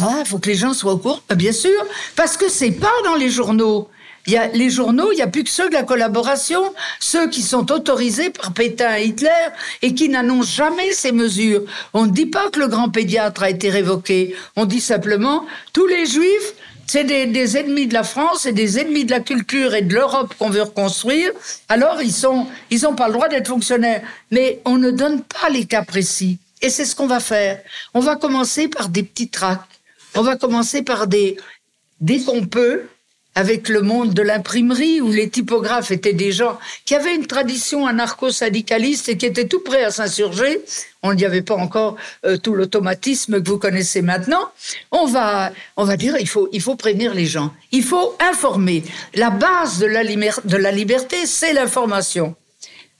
[0.00, 1.20] Ah, faut que les gens soient au courant.
[1.36, 1.80] Bien sûr,
[2.16, 3.88] parce que c'est pas dans les journaux.
[4.26, 6.60] Il y a les journaux, il y a plus que ceux de la collaboration,
[6.98, 9.30] ceux qui sont autorisés par Pétain et Hitler
[9.82, 11.62] et qui n'annoncent jamais ces mesures.
[11.94, 14.34] On ne dit pas que le grand pédiatre a été révoqué.
[14.56, 16.54] On dit simplement tous les juifs
[16.86, 20.34] c'est des, ennemis de la France et des ennemis de la culture et de l'Europe
[20.38, 21.32] qu'on veut reconstruire.
[21.68, 22.14] Alors ils
[22.70, 24.02] ils n'ont pas le droit d'être fonctionnaires.
[24.30, 26.38] Mais on ne donne pas les cas précis.
[26.62, 27.60] Et c'est ce qu'on va faire.
[27.92, 29.68] On va commencer par des petits tracts.
[30.14, 31.36] On va commencer par des,
[32.00, 32.84] dès qu'on peut,
[33.36, 37.86] avec le monde de l'imprimerie où les typographes étaient des gens qui avaient une tradition
[37.86, 40.62] anarcho-syndicaliste et qui étaient tout prêts à s'insurger.
[41.02, 44.50] On n'y avait pas encore euh, tout l'automatisme que vous connaissez maintenant.
[44.90, 47.52] On va, on va dire, il faut, il faut prévenir les gens.
[47.72, 48.82] Il faut informer.
[49.14, 52.34] La base de la, de la liberté, c'est l'information.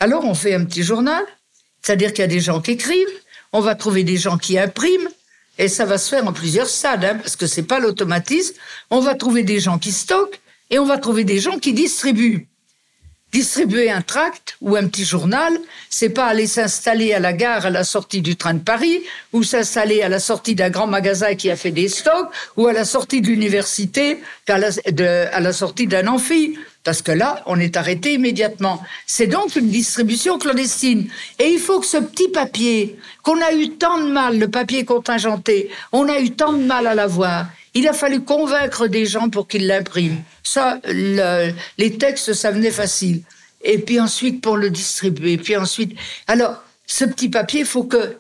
[0.01, 1.25] Alors on fait un petit journal,
[1.81, 3.07] c'est-à-dire qu'il y a des gens qui écrivent,
[3.55, 5.09] on va trouver des gens qui impriment,
[5.59, 8.55] et ça va se faire en plusieurs stades, hein, parce que c'est pas l'automatisme.
[8.90, 10.40] On va trouver des gens qui stockent
[10.71, 12.49] et on va trouver des gens qui distribuent.
[13.33, 15.53] Distribuer un tract ou un petit journal,
[15.90, 19.42] c'est pas aller s'installer à la gare à la sortie du train de Paris, ou
[19.42, 22.85] s'installer à la sortie d'un grand magasin qui a fait des stocks, ou à la
[22.85, 24.69] sortie de l'université, à la,
[25.33, 26.57] à la sortie d'un amphi.
[26.87, 28.81] Parce que là, on est arrêté immédiatement.
[29.07, 31.09] C'est donc une distribution clandestine.
[31.40, 34.85] Et il faut que ce petit papier, qu'on a eu tant de mal, le papier
[34.85, 39.29] contingenté, on a eu tant de mal à l'avoir, il a fallu convaincre des gens
[39.29, 40.22] pour qu'ils l'impriment.
[40.44, 43.22] Ça, le, les textes, ça venait facile.
[43.64, 45.38] Et puis ensuite, pour le distribuer.
[45.38, 48.16] Puis ensuite, alors, ce petit papier, il faut que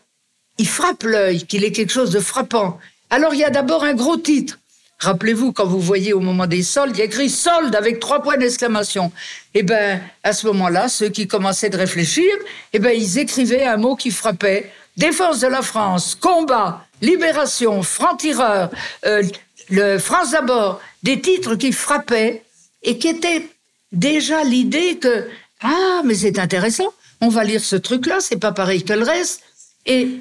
[0.58, 2.80] il frappe l'œil, qu'il ait quelque chose de frappant.
[3.10, 4.58] Alors, il y a d'abord un gros titre.
[4.98, 8.22] Rappelez-vous, quand vous voyez au moment des soldes, il y a écrit solde avec trois
[8.22, 9.12] points d'exclamation.
[9.54, 12.32] Eh ben, à ce moment-là, ceux qui commençaient de réfléchir,
[12.72, 14.70] eh ben, ils écrivaient un mot qui frappait.
[14.96, 18.70] Défense de la France, combat, libération, franc-tireur,
[19.04, 22.42] euh, France d'abord, des titres qui frappaient
[22.82, 23.46] et qui étaient
[23.92, 25.28] déjà l'idée que
[25.60, 29.42] ah mais c'est intéressant, on va lire ce truc-là, c'est pas pareil que le reste.
[29.86, 30.20] Et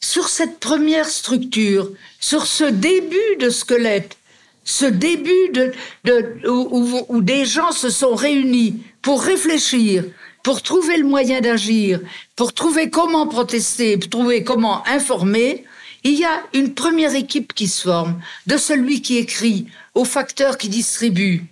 [0.00, 4.16] sur cette première structure, sur ce début de squelette,
[4.64, 5.72] ce début de,
[6.04, 10.04] de où, où, des gens se sont réunis pour réfléchir,
[10.44, 12.00] pour trouver le moyen d'agir,
[12.36, 15.64] pour trouver comment protester, pour trouver comment informer,
[16.04, 20.58] il y a une première équipe qui se forme, de celui qui écrit, au facteur
[20.58, 21.44] qui distribue,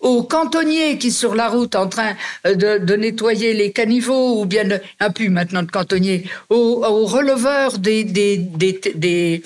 [0.00, 2.14] au cantonnier qui est sur la route en train
[2.46, 4.68] euh, de, nettoyer les caniveaux, ou bien
[5.00, 9.42] un pu maintenant de cantonnier, au, au releveur des, de,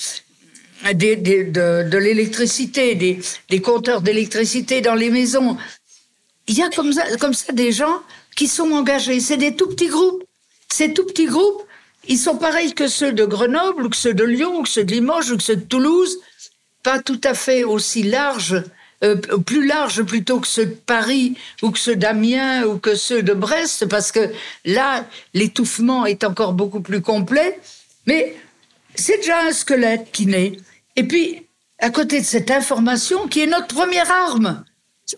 [1.99, 5.57] l'électricité, des, des compteurs d'électricité dans les maisons.
[6.47, 8.01] Il y a comme ça, comme ça des gens
[8.37, 9.21] qui sont engagés.
[9.21, 10.25] C'est des tout petits groupes.
[10.69, 11.63] Ces tout petits groupes,
[12.09, 14.85] ils sont pareils que ceux de Grenoble, ou que ceux de Lyon, ou que ceux
[14.85, 16.19] de Limoges, ou que ceux de Toulouse.
[16.83, 18.63] Pas tout à fait aussi larges,
[19.03, 23.23] euh, plus larges plutôt que ceux de Paris, ou que ceux d'Amiens, ou que ceux
[23.23, 24.31] de Brest, parce que
[24.65, 27.59] là, l'étouffement est encore beaucoup plus complet.
[28.07, 28.35] Mais
[28.95, 30.53] c'est déjà un squelette qui naît.
[30.97, 31.47] Et puis,
[31.79, 34.65] à côté de cette information, qui est notre première arme,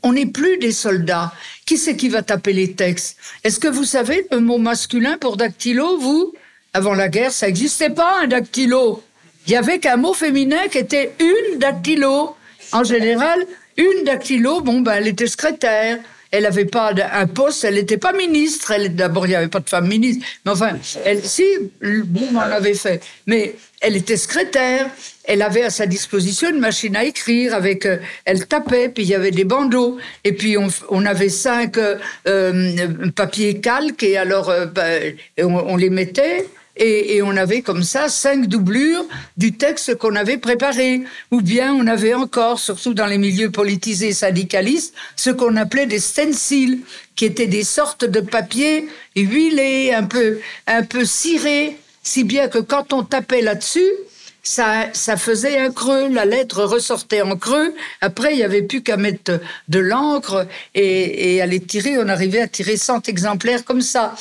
[0.03, 1.33] on n'est plus des soldats.
[1.67, 3.17] Qui c'est qui va taper les textes?
[3.45, 6.33] Est-ce que vous savez le mot masculin pour dactylo, vous?
[6.73, 9.03] Avant la guerre, ça n'existait pas, un dactylo.
[9.47, 12.37] Il y avait qu'un mot féminin qui était une dactylo.
[12.73, 13.45] En général,
[13.77, 15.99] une dactylo, bon, ben, elle était secrétaire.
[16.31, 18.73] Elle n'avait pas un poste, elle n'était pas ministre.
[18.89, 20.27] D'abord, il n'y avait pas de femme ministre.
[20.47, 21.45] Mais enfin, elle, si,
[21.83, 23.03] bon, on en avait fait.
[23.27, 24.89] Mais elle était secrétaire.
[25.25, 29.11] Elle avait à sa disposition une machine à écrire avec, euh, elle tapait, puis il
[29.11, 29.99] y avait des bandeaux.
[30.25, 36.47] Et puis, on, avait cinq euh, euh, papiers calques et alors, ben, on les mettait.
[36.77, 39.05] Et, on avait comme ça cinq doublures
[39.37, 41.03] du texte qu'on avait préparé.
[41.31, 45.99] Ou bien on avait encore, surtout dans les milieux politisés syndicalistes, ce qu'on appelait des
[45.99, 46.81] stencils,
[47.15, 52.59] qui étaient des sortes de papiers huilés, un peu, un peu cirés, si bien que
[52.59, 53.93] quand on tapait là-dessus,
[54.43, 57.75] ça, ça faisait un creux, la lettre ressortait en creux.
[58.01, 61.99] Après, il n'y avait plus qu'à mettre de l'encre et, et à les tirer.
[61.99, 64.15] On arrivait à tirer 100 exemplaires comme ça.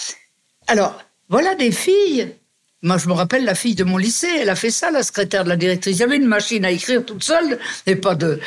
[0.67, 2.35] Alors, voilà des filles
[2.83, 5.43] moi, je me rappelle la fille de mon lycée, elle a fait ça, la secrétaire
[5.43, 5.97] de la directrice.
[5.97, 8.39] Il y avait une machine à écrire toute seule, et pas de,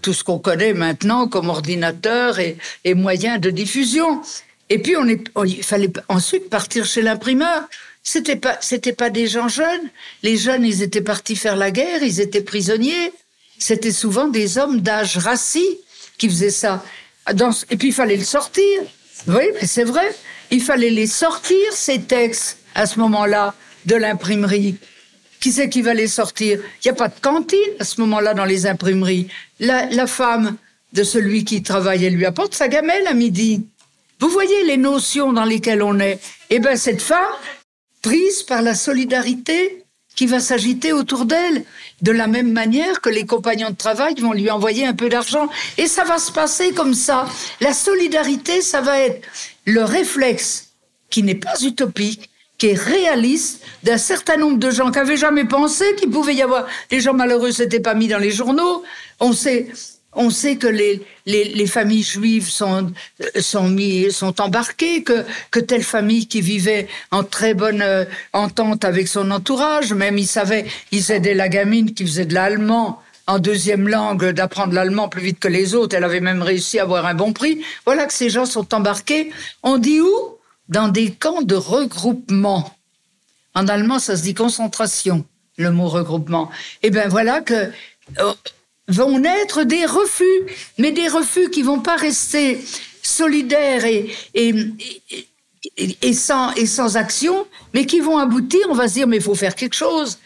[0.00, 4.22] tout ce qu'on connaît maintenant comme ordinateur et, et moyens de diffusion.
[4.70, 4.94] Et puis,
[5.44, 7.64] il fallait ensuite partir chez l'imprimeur.
[8.02, 8.58] C'était pas,
[8.96, 9.90] pas des gens jeunes.
[10.22, 13.12] Les jeunes, ils étaient partis faire la guerre, ils étaient prisonniers.
[13.58, 15.78] C'était souvent des hommes d'âge rassis
[16.16, 16.82] qui faisaient ça.
[17.70, 18.80] Et puis, il fallait le sortir.
[19.26, 20.14] Oui, c'est vrai.
[20.50, 23.54] Il fallait les sortir, ces textes, à ce moment-là
[23.86, 24.76] de l'imprimerie.
[25.40, 26.58] Qui c'est qui va les sortir?
[26.58, 29.28] Il n'y a pas de cantine à ce moment-là dans les imprimeries.
[29.60, 30.56] La, femme
[30.92, 33.66] de celui qui travaille, elle lui apporte sa gamelle à midi.
[34.20, 36.18] Vous voyez les notions dans lesquelles on est.
[36.50, 37.34] Eh bien, cette femme,
[38.00, 41.64] prise par la solidarité qui va s'agiter autour d'elle,
[42.02, 45.48] de la même manière que les compagnons de travail vont lui envoyer un peu d'argent.
[45.76, 47.26] Et ça va se passer comme ça.
[47.60, 49.26] La solidarité, ça va être
[49.64, 50.70] le réflexe
[51.10, 55.44] qui n'est pas utopique, qui est réaliste d'un certain nombre de gens qui n'avaient jamais
[55.44, 58.84] pensé qu'il pouvait y avoir des gens malheureux, s'étaient pas mis dans les journaux.
[59.20, 59.68] On sait,
[60.12, 62.92] on sait que les, les, les, familles juives sont,
[63.40, 68.84] sont, mis, sont embarquées, que, que telle famille qui vivait en très bonne euh, entente
[68.84, 73.38] avec son entourage, même ils savaient, ils aidaient la gamine qui faisait de l'allemand en
[73.38, 75.96] deuxième langue, d'apprendre l'allemand plus vite que les autres.
[75.96, 77.64] Elle avait même réussi à avoir un bon prix.
[77.86, 79.30] Voilà que ces gens sont embarqués.
[79.62, 80.33] On dit où?
[80.68, 82.74] Dans des camps de regroupement.
[83.54, 85.24] En allemand, ça se dit concentration,
[85.58, 86.50] le mot regroupement.
[86.82, 87.70] Et eh ben voilà que
[88.18, 88.34] euh,
[88.88, 90.40] vont naître des refus,
[90.78, 92.60] mais des refus qui vont pas rester
[93.02, 94.10] solidaires et,
[96.12, 99.74] sans, action, mais qui vont aboutir, on va se dire, mais il faut faire quelque
[99.74, 100.18] chose.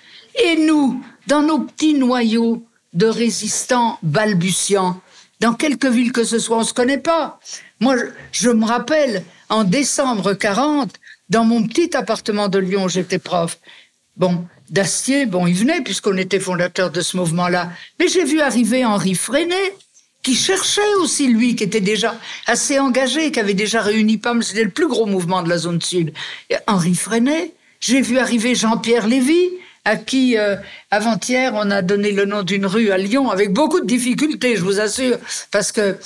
[0.43, 5.01] Et nous, dans nos petits noyaux de résistants balbutiants,
[5.41, 7.39] dans quelque ville que ce soit, on se connaît pas.
[7.81, 7.97] Moi,
[8.33, 10.95] je, me rappelle, en décembre 40,
[11.29, 13.59] dans mon petit appartement de Lyon, j'étais prof.
[14.17, 17.71] Bon, Dacier, bon, il venait puisqu'on était fondateur de ce mouvement-là.
[17.99, 19.75] Mais j'ai vu arriver Henri Freinet,
[20.23, 22.15] qui cherchait aussi, lui, qui était déjà
[22.47, 25.81] assez engagé, qui avait déjà réuni PAM, c'était le plus gros mouvement de la zone
[25.81, 26.13] sud.
[26.67, 27.53] Henri Freinet.
[27.81, 29.51] J'ai vu arriver Jean-Pierre Lévy,
[29.85, 30.57] à qui, euh,
[30.91, 34.63] avant-hier, on a donné le nom d'une rue à Lyon, avec beaucoup de difficultés, je
[34.63, 35.17] vous assure,
[35.53, 35.97] parce que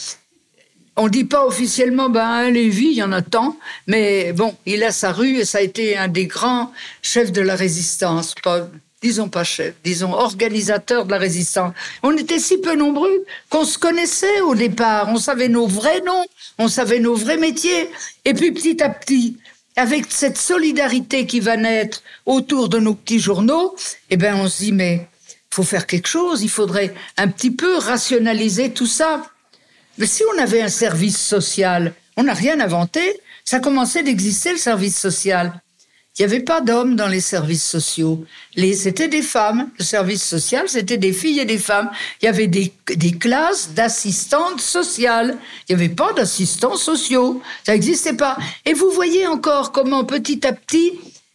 [0.96, 4.92] on dit pas officiellement, ben, Lévy, il y en a tant, mais bon, il a
[4.92, 8.34] sa rue et ça a été un des grands chefs de la résistance.
[8.42, 8.68] Pas,
[9.02, 11.74] disons pas chef, disons organisateur de la résistance.
[12.02, 15.08] On était si peu nombreux qu'on se connaissait au départ.
[15.08, 16.24] On savait nos vrais noms,
[16.58, 17.88] on savait nos vrais métiers.
[18.24, 19.38] Et puis petit à petit,
[19.76, 23.74] avec cette solidarité qui va naître autour de nos petits journaux,
[24.10, 25.08] eh ben, on se dit, mais
[25.50, 26.42] faut faire quelque chose.
[26.42, 29.22] Il faudrait un petit peu rationaliser tout ça.
[29.98, 34.58] Mais si on avait un service social, on n'a rien inventé, ça commençait d'exister le
[34.58, 35.52] service social.
[36.18, 38.26] Il n'y avait pas d'hommes dans les services sociaux.
[38.54, 39.70] C'était des femmes.
[39.78, 41.90] Le service social, c'était des filles et des femmes.
[42.20, 42.70] Il y avait des,
[43.18, 45.38] classes d'assistantes sociales.
[45.68, 47.40] Il n'y avait pas d'assistants sociaux.
[47.64, 48.36] Ça n'existait pas.
[48.66, 50.92] Et vous voyez encore comment petit à petit,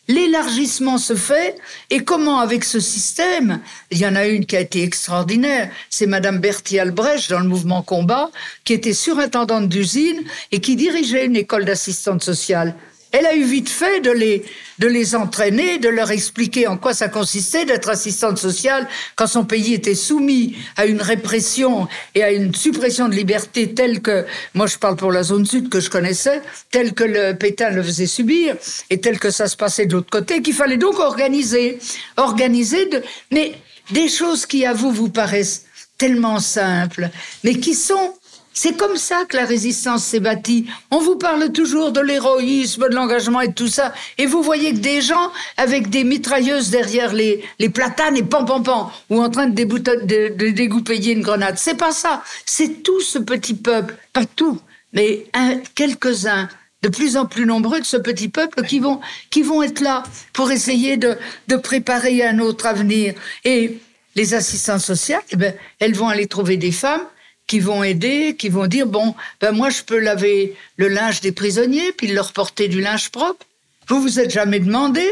[0.08, 1.56] l'élargissement se fait
[1.90, 3.60] et comment avec ce système,
[3.92, 7.48] il y en a une qui a été extraordinaire, c'est Madame Bertie Albrecht dans le
[7.48, 8.32] mouvement combat,
[8.64, 12.76] qui était surintendante d'usine et qui dirigeait une école d'assistante sociale.
[13.12, 14.44] Elle a eu vite fait de les,
[14.80, 19.46] de les entraîner, de leur expliquer en quoi ça consistait d'être assistante sociale quand son
[19.46, 24.68] pays était soumis à une répression et à une suppression de liberté telle que, moi
[24.68, 26.42] je parle pour la zone sud que je connaissais,
[26.72, 28.56] telle que le Pétain le faisait subir
[28.90, 31.80] et telle que ça se passait de l'autre côté, qu'il fallait donc organiser.
[32.18, 33.54] Organiser de, mais
[33.92, 35.66] des choses qui à vous vous paraissent
[35.98, 37.10] tellement simples,
[37.44, 38.14] mais qui sont
[38.58, 40.66] c'est comme ça que la résistance s'est bâtie.
[40.90, 43.94] On vous parle toujours de l'héroïsme, de l'engagement et de tout ça.
[44.18, 48.48] Et vous voyez que des gens avec des mitrailleuses derrière les, les platanes et pam
[48.48, 51.60] pam pam, ou en train de, de, dégoupiller une grenade.
[51.60, 52.24] C'est pas ça.
[52.48, 54.60] C'est tout ce petit peuple, pas tout,
[54.92, 55.28] mais
[55.76, 56.50] quelques-uns
[56.82, 60.02] de plus en plus nombreux de ce petit peuple qui vont, qui vont être là
[60.34, 61.16] pour essayer de,
[61.48, 63.14] de préparer un autre avenir.
[63.46, 63.78] Et
[64.16, 67.06] les assistantes sociales, eh ben, elles vont aller trouver des femmes
[67.48, 71.32] qui vont aider, qui vont dire bon, ben moi je peux laver le linge des
[71.32, 73.46] prisonniers puis leur porter du linge propre.
[73.88, 75.04] Vous vous êtes jamais demandé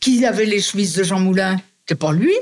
[0.00, 2.34] qui avait les chemises de Jean Moulin C'était pas lui.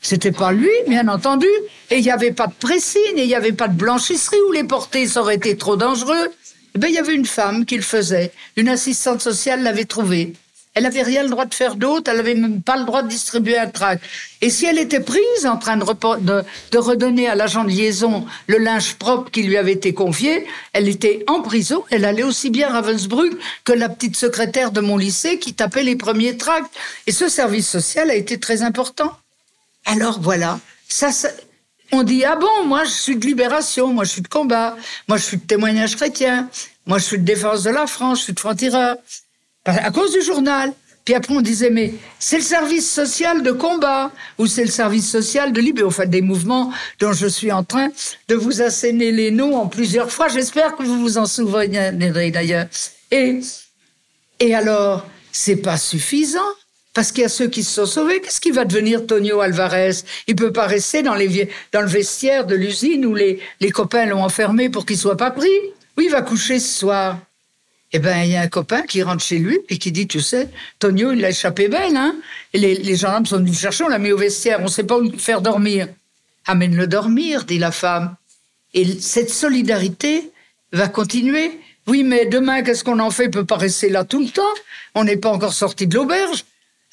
[0.00, 1.48] C'était pas lui, bien entendu.
[1.90, 4.52] Et il n'y avait pas de pressing, et il n'y avait pas de blanchisserie où
[4.52, 6.30] les porter, ça aurait été trop dangereux.
[6.74, 8.30] Eh ben, il y avait une femme qui le faisait.
[8.56, 10.34] Une assistante sociale l'avait trouvé.
[10.74, 13.08] Elle n'avait rien le droit de faire d'autre, elle n'avait même pas le droit de
[13.08, 14.02] distribuer un tract.
[14.40, 18.58] Et si elle était prise en train de, de, redonner à l'agent de liaison le
[18.58, 21.84] linge propre qui lui avait été confié, elle était en prison.
[21.90, 25.84] Elle allait aussi bien à Ravensbrück que la petite secrétaire de mon lycée qui tapait
[25.84, 26.74] les premiers tracts.
[27.06, 29.12] Et ce service social a été très important.
[29.86, 30.58] Alors voilà,
[30.88, 31.10] ça,
[31.92, 35.18] on dit ah bon, moi je suis de libération, moi je suis de combat, moi
[35.18, 36.48] je suis de témoignage chrétien,
[36.86, 38.96] moi je suis de défense de la France, je suis de franc-tireur
[39.64, 40.72] à cause du journal.
[41.04, 45.10] Puis après, on disait, mais c'est le service social de combat ou c'est le service
[45.10, 45.88] social de libération.
[45.88, 47.88] Enfin, des mouvements dont je suis en train
[48.28, 50.28] de vous asséner les noms en plusieurs fois.
[50.28, 52.66] J'espère que vous vous en souviendrez d'ailleurs.
[53.10, 53.40] Et,
[54.40, 56.40] et alors, c'est pas suffisant.
[56.94, 58.20] Parce qu'il y a ceux qui se sont sauvés.
[58.20, 59.96] Qu'est-ce qui va devenir Tonio Alvarez?
[60.28, 64.06] Il peut pas rester dans, les, dans le vestiaire de l'usine où les, les copains
[64.06, 65.48] l'ont enfermé pour qu'il soit pas pris.
[65.98, 67.18] Oui, il va coucher ce soir?
[67.96, 70.20] Eh ben, il y a un copain qui rentre chez lui et qui dit, tu
[70.20, 70.48] sais,
[70.80, 72.16] Tonio, il l'a échappé belle, hein
[72.52, 74.98] Et les, les gendarmes sont venus chercher, on l'a mis au vestiaire, on sait pas
[74.98, 75.86] où le faire dormir.
[76.44, 78.16] Amène-le dormir, dit la femme.
[78.74, 80.32] Et cette solidarité
[80.72, 81.52] va continuer.
[81.86, 83.26] Oui, mais demain, qu'est-ce qu'on en fait?
[83.26, 84.42] Il peut pas rester là tout le temps.
[84.96, 86.44] On n'est pas encore sorti de l'auberge.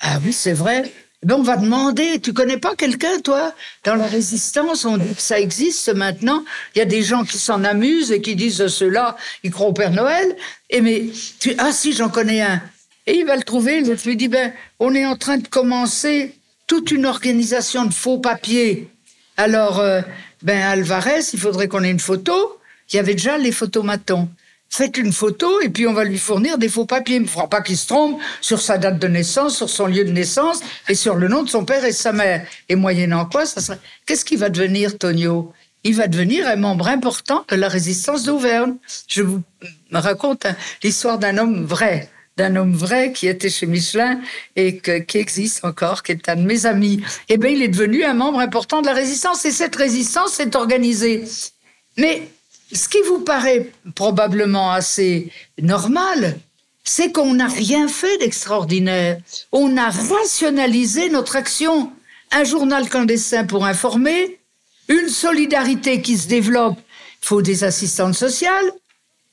[0.02, 0.92] Ah oui, c'est vrai.
[1.30, 2.20] On va demander.
[2.20, 3.54] Tu connais pas quelqu'un, toi
[3.84, 6.44] Dans la résistance, on dit que ça existe maintenant.
[6.76, 9.74] Il y a des gens qui s'en amusent et qui disent ceux-là, ils croient au
[9.74, 10.36] Père Noël.
[10.70, 11.06] Et mais
[11.40, 11.54] tu...
[11.60, 12.62] ah si, j'en connais un.
[13.06, 13.78] Et il va le trouver.
[13.78, 18.18] Il lui dit ben, on est en train de commencer toute une organisation de faux
[18.18, 18.90] papiers.
[19.38, 20.02] Alors, euh,
[20.42, 22.60] ben Alvarez, il faudrait qu'on ait une photo.
[22.92, 24.28] Il y avait déjà les photomatons.
[24.74, 27.18] Faites une photo et puis on va lui fournir des faux papiers.
[27.18, 30.06] Il ne faudra pas qu'il se trompe sur sa date de naissance, sur son lieu
[30.06, 32.48] de naissance et sur le nom de son père et sa mère.
[32.70, 33.80] Et moyennant quoi, ça serait...
[34.06, 35.52] Qu'est-ce qui va devenir Tonio?
[35.84, 38.76] Il va devenir un membre important de la résistance d'Auvergne.
[39.10, 39.42] Je vous
[39.92, 44.22] raconte hein, l'histoire d'un homme vrai d'un homme vrai qui était chez Michelin
[44.56, 47.04] et qui existe encore, qui est un de mes amis.
[47.28, 50.56] Eh bien, il est devenu un membre important de la résistance et cette résistance s'est
[50.56, 51.26] organisée.
[51.98, 52.30] Mais
[52.74, 56.40] ce qui vous paraît probablement assez normal,
[56.84, 59.20] c'est qu'on n'a rien fait d'extraordinaire.
[59.52, 61.92] On a rationalisé notre action.
[62.32, 64.40] Un journal clandestin pour informer,
[64.88, 66.78] une solidarité qui se développe,
[67.22, 68.72] il faut des assistantes sociales,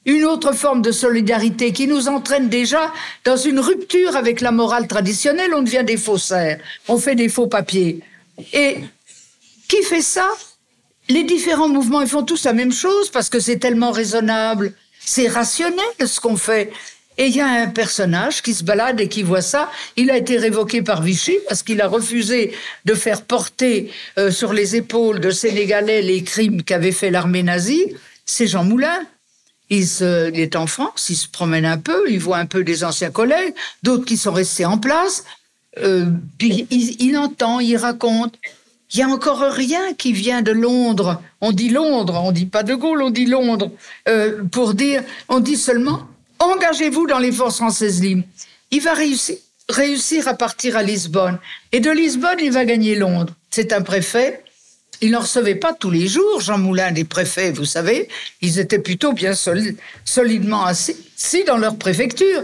[0.04, 2.92] une autre forme de solidarité qui nous entraîne déjà
[3.24, 7.46] dans une rupture avec la morale traditionnelle, on devient des faussaires, on fait des faux
[7.46, 8.00] papiers.
[8.52, 8.78] Et
[9.68, 10.26] qui fait ça?
[11.08, 15.28] Les différents mouvements, ils font tous la même chose parce que c'est tellement raisonnable, c'est
[15.28, 16.70] rationnel ce qu'on fait.
[17.16, 19.70] Et il y a un personnage qui se balade et qui voit ça.
[19.96, 22.52] Il a été révoqué par Vichy parce qu'il a refusé
[22.84, 27.96] de faire porter euh, sur les épaules de Sénégalais les crimes qu'avait fait l'armée nazie.
[28.24, 29.00] C'est Jean Moulin.
[29.70, 29.82] Il,
[30.34, 33.52] est en France, il se promène un peu, il voit un peu des anciens collègues,
[33.82, 35.24] d'autres qui sont restés en place.
[35.76, 36.06] Euh,
[36.38, 38.34] puis il entend, il raconte.
[38.92, 41.20] Il y a encore rien qui vient de Londres.
[41.40, 43.70] On dit Londres, on dit pas de Gaulle, on dit Londres.
[44.08, 46.08] Euh, pour dire, on dit seulement
[46.38, 48.24] engagez-vous dans les forces françaises libres.
[48.70, 51.38] Il va réussir, à partir à Lisbonne.
[51.72, 53.34] Et de Lisbonne, il va gagner Londres.
[53.50, 54.42] C'est un préfet.
[55.00, 58.08] Il n'en recevait pas tous les jours, Jean Moulin, des préfets, vous savez.
[58.40, 62.42] Ils étaient plutôt bien solidement assis dans leur préfecture.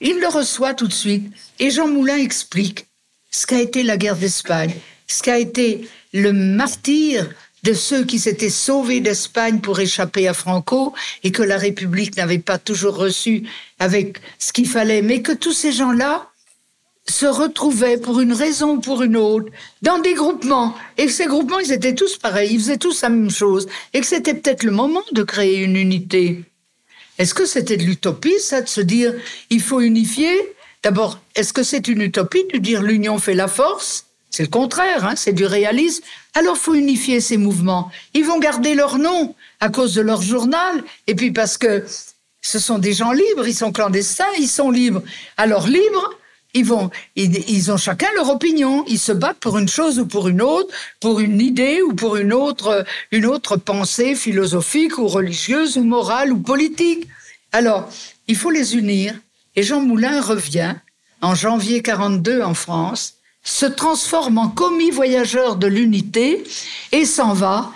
[0.00, 1.32] Il le reçoit tout de suite.
[1.60, 2.86] Et Jean Moulin explique
[3.30, 4.74] ce qu'a été la guerre d'Espagne
[5.14, 7.28] ce qu'a été le martyr
[7.62, 10.92] de ceux qui s'étaient sauvés d'Espagne pour échapper à Franco
[11.22, 13.44] et que la République n'avait pas toujours reçu
[13.78, 16.28] avec ce qu'il fallait, mais que tous ces gens-là
[17.08, 19.52] se retrouvaient pour une raison ou pour une autre
[19.82, 20.74] dans des groupements.
[20.98, 24.00] Et que ces groupements ils étaient tous pareils, ils faisaient tous la même chose et
[24.00, 26.42] que c'était peut-être le moment de créer une unité.
[27.18, 29.14] Est-ce que c'était de l'utopie ça de se dire
[29.48, 30.34] il faut unifier?
[30.82, 34.06] D'abord, est-ce que c'est une utopie de dire l'union fait la force?
[34.34, 36.02] C'est le contraire, hein, c'est du réalisme.
[36.34, 37.92] Alors faut unifier ces mouvements.
[38.14, 41.84] Ils vont garder leur nom à cause de leur journal, et puis parce que
[42.42, 45.02] ce sont des gens libres, ils sont clandestins, ils sont libres.
[45.36, 46.10] Alors libres,
[46.52, 48.84] ils vont, ils, ont chacun leur opinion.
[48.88, 52.16] Ils se battent pour une chose ou pour une autre, pour une idée ou pour
[52.16, 57.06] une autre, une autre pensée philosophique ou religieuse ou morale ou politique.
[57.52, 57.88] Alors,
[58.26, 59.14] il faut les unir.
[59.54, 60.74] Et Jean Moulin revient
[61.20, 63.14] en janvier 42 en France
[63.44, 66.42] se transforme en commis voyageur de l'unité
[66.92, 67.70] et s'en va,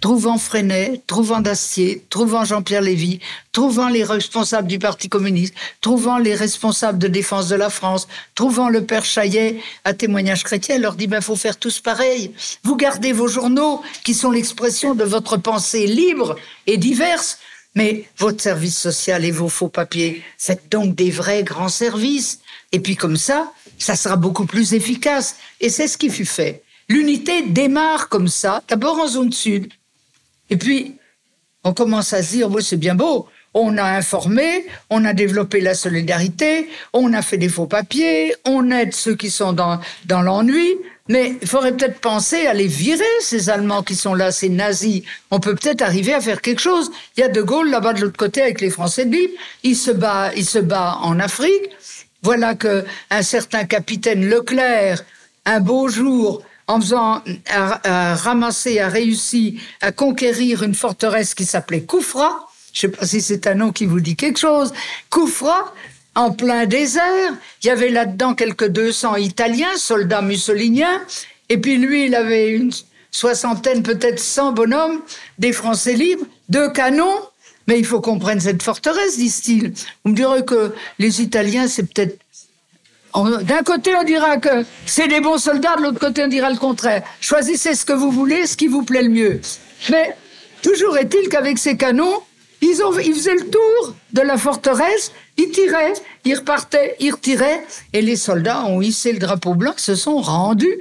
[0.00, 3.20] trouvant Freinet, trouvant Dacier, trouvant Jean-Pierre Lévy,
[3.52, 8.68] trouvant les responsables du Parti communiste, trouvant les responsables de défense de la France, trouvant
[8.68, 12.32] le père Chaillet à témoignage chrétien, leur dit, ben, faut faire tous pareil.
[12.62, 16.36] Vous gardez vos journaux qui sont l'expression de votre pensée libre
[16.66, 17.38] et diverse,
[17.74, 22.40] mais votre service social et vos faux papiers, faites donc des vrais grands services.
[22.72, 25.36] Et puis comme ça, ça sera beaucoup plus efficace.
[25.60, 26.62] Et c'est ce qui fut fait.
[26.88, 29.72] L'unité démarre comme ça, d'abord en zone sud.
[30.50, 30.96] Et puis,
[31.64, 33.28] on commence à se dire, c'est bien beau.
[33.52, 38.70] On a informé, on a développé la solidarité, on a fait des faux papiers, on
[38.70, 40.76] aide ceux qui sont dans, dans l'ennui,
[41.08, 45.02] mais il faudrait peut-être penser à les virer, ces Allemands qui sont là, ces nazis.
[45.30, 46.90] On peut peut-être arriver à faire quelque chose.
[47.16, 49.34] Il y a De Gaulle là-bas de l'autre côté avec les Français de Libre.
[49.62, 51.70] Il se bat, il se bat en Afrique.
[52.26, 55.04] Voilà que un certain capitaine Leclerc,
[55.44, 61.82] un beau jour, en faisant a, ramasser, a réussi à conquérir une forteresse qui s'appelait
[61.82, 62.48] Koufra.
[62.72, 64.72] Je ne sais pas si c'est un nom qui vous dit quelque chose.
[65.08, 65.72] Koufra
[66.16, 67.32] en plein désert.
[67.62, 71.02] Il y avait là-dedans quelques 200 Italiens, soldats mussoliniens.
[71.48, 72.72] Et puis lui, il avait une
[73.12, 75.00] soixantaine, peut-être 100 bonhommes,
[75.38, 77.20] des Français libres, deux canons.
[77.66, 79.72] Mais il faut qu'on prenne cette forteresse, disent-ils.
[80.04, 82.18] Vous me direz que les Italiens, c'est peut-être
[83.42, 86.58] d'un côté, on dira que c'est des bons soldats, de l'autre côté, on dira le
[86.58, 87.02] contraire.
[87.20, 89.40] Choisissez ce que vous voulez, ce qui vous plaît le mieux.
[89.90, 90.14] Mais
[90.62, 92.20] toujours est-il qu'avec ces canons,
[92.60, 95.94] ils, ont, ils faisaient le tour de la forteresse, ils tiraient,
[96.24, 100.78] ils repartaient, ils retiraient, et les soldats ont hissé le drapeau blanc, se sont rendus.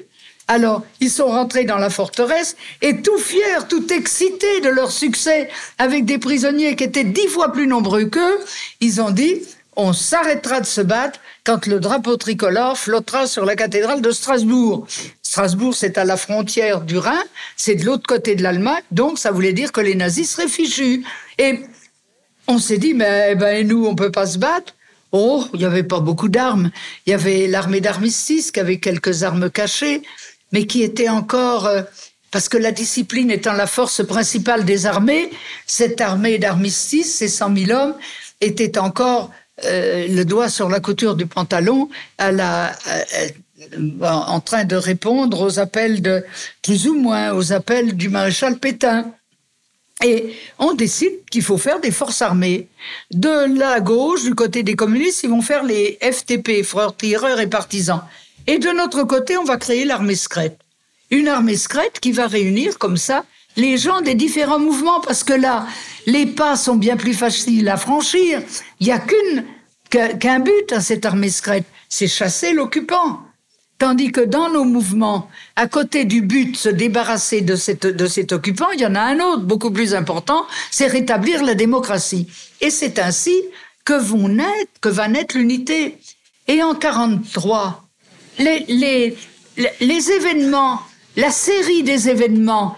[0.47, 5.49] Alors, ils sont rentrés dans la forteresse et tout fiers, tout excités de leur succès,
[5.79, 8.39] avec des prisonniers qui étaient dix fois plus nombreux qu'eux,
[8.79, 9.41] ils ont dit,
[9.75, 14.87] on s'arrêtera de se battre quand le drapeau tricolore flottera sur la cathédrale de Strasbourg.
[15.21, 17.23] Strasbourg, c'est à la frontière du Rhin,
[17.57, 21.03] c'est de l'autre côté de l'Allemagne, donc ça voulait dire que les nazis seraient fichus.
[21.39, 21.59] Et
[22.47, 24.75] on s'est dit, mais ben, nous, on peut pas se battre.
[25.11, 26.71] Oh, il n'y avait pas beaucoup d'armes.
[27.05, 30.01] Il y avait l'armée d'armistice qui avait quelques armes cachées,
[30.55, 31.65] mais qui était encore...
[31.65, 31.81] Euh,
[32.31, 35.29] parce que la discipline étant la force principale des armées,
[35.67, 37.95] cette armée d'armistice, ces 100 000 hommes,
[38.39, 39.31] était encore
[39.65, 41.89] euh, le doigt sur la couture du pantalon
[42.19, 42.73] la,
[44.01, 46.25] en train de répondre aux appels de,
[46.61, 49.11] plus ou moins, aux appels du maréchal Pétain.
[50.03, 52.67] Et on décide qu'il faut faire des forces armées.
[53.11, 57.47] De la gauche, du côté des communistes, ils vont faire les FTP, frères tireurs et
[57.47, 58.03] partisans.
[58.47, 60.59] Et de notre côté, on va créer l'armée secrète.
[61.11, 63.25] Une armée secrète qui va réunir comme ça
[63.55, 65.65] les gens des différents mouvements, parce que là,
[66.05, 68.41] les pas sont bien plus faciles à franchir.
[68.79, 69.45] Il n'y a qu'une,
[69.89, 73.21] qu'un but à cette armée secrète, c'est chasser l'occupant.
[73.77, 77.55] Tandis que dans nos mouvements, à côté du but se débarrasser de,
[77.91, 81.55] de cet occupant, il y en a un autre, beaucoup plus important, c'est rétablir la
[81.55, 82.27] démocratie.
[82.61, 83.35] Et c'est ainsi
[83.83, 85.97] que, vont naître, que va naître l'unité.
[86.47, 87.84] Et en 43,
[88.39, 89.17] les, les,
[89.81, 90.81] les événements,
[91.15, 92.77] la série des événements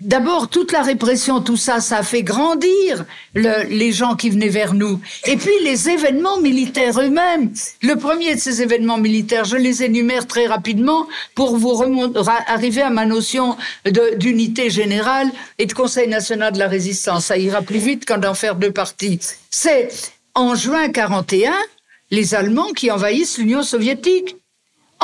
[0.00, 4.74] D'abord, toute la répression, tout ça, ça a fait grandir les gens qui venaient vers
[4.74, 5.00] nous.
[5.24, 7.50] Et puis, les événements militaires eux-mêmes.
[7.80, 11.82] Le premier de ces événements militaires, je les énumère très rapidement pour vous
[12.46, 13.56] arriver à ma notion
[14.18, 17.26] d'unité générale et de Conseil national de la résistance.
[17.26, 19.18] Ça ira plus vite qu'en d'en faire deux parties.
[19.50, 19.88] C'est
[20.34, 21.54] en juin 41,
[22.10, 24.36] les Allemands qui envahissent l'Union soviétique.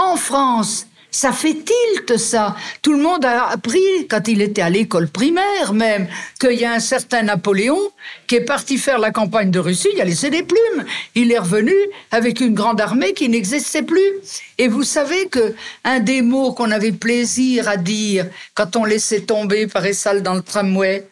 [0.04, 2.56] En France, ça fait tilt, ça.
[2.82, 6.08] Tout le monde a appris, quand il était à l'école primaire même,
[6.40, 7.78] qu'il y a un certain Napoléon
[8.26, 10.84] qui est parti faire la campagne de Russie, il a laissé des plumes.
[11.14, 11.74] Il est revenu
[12.10, 14.10] avec une grande armée qui n'existait plus.
[14.58, 19.20] Et vous savez que un des mots qu'on avait plaisir à dire quand on laissait
[19.20, 21.06] tomber par Essal dans le tramway,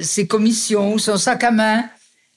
[0.00, 1.84] ses commissions son sac à main,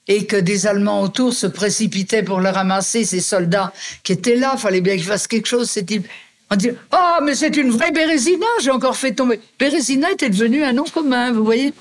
[0.08, 4.56] et que des Allemands autour se précipitaient pour le ramasser, ces soldats qui étaient là,
[4.56, 6.08] fallait bien qu'ils fassent quelque chose, ces types.
[6.50, 9.38] On dit Ah, oh, mais c'est une vraie Bérésina, j'ai encore fait tomber.
[9.58, 11.74] Bérésina était devenu un nom commun, vous voyez.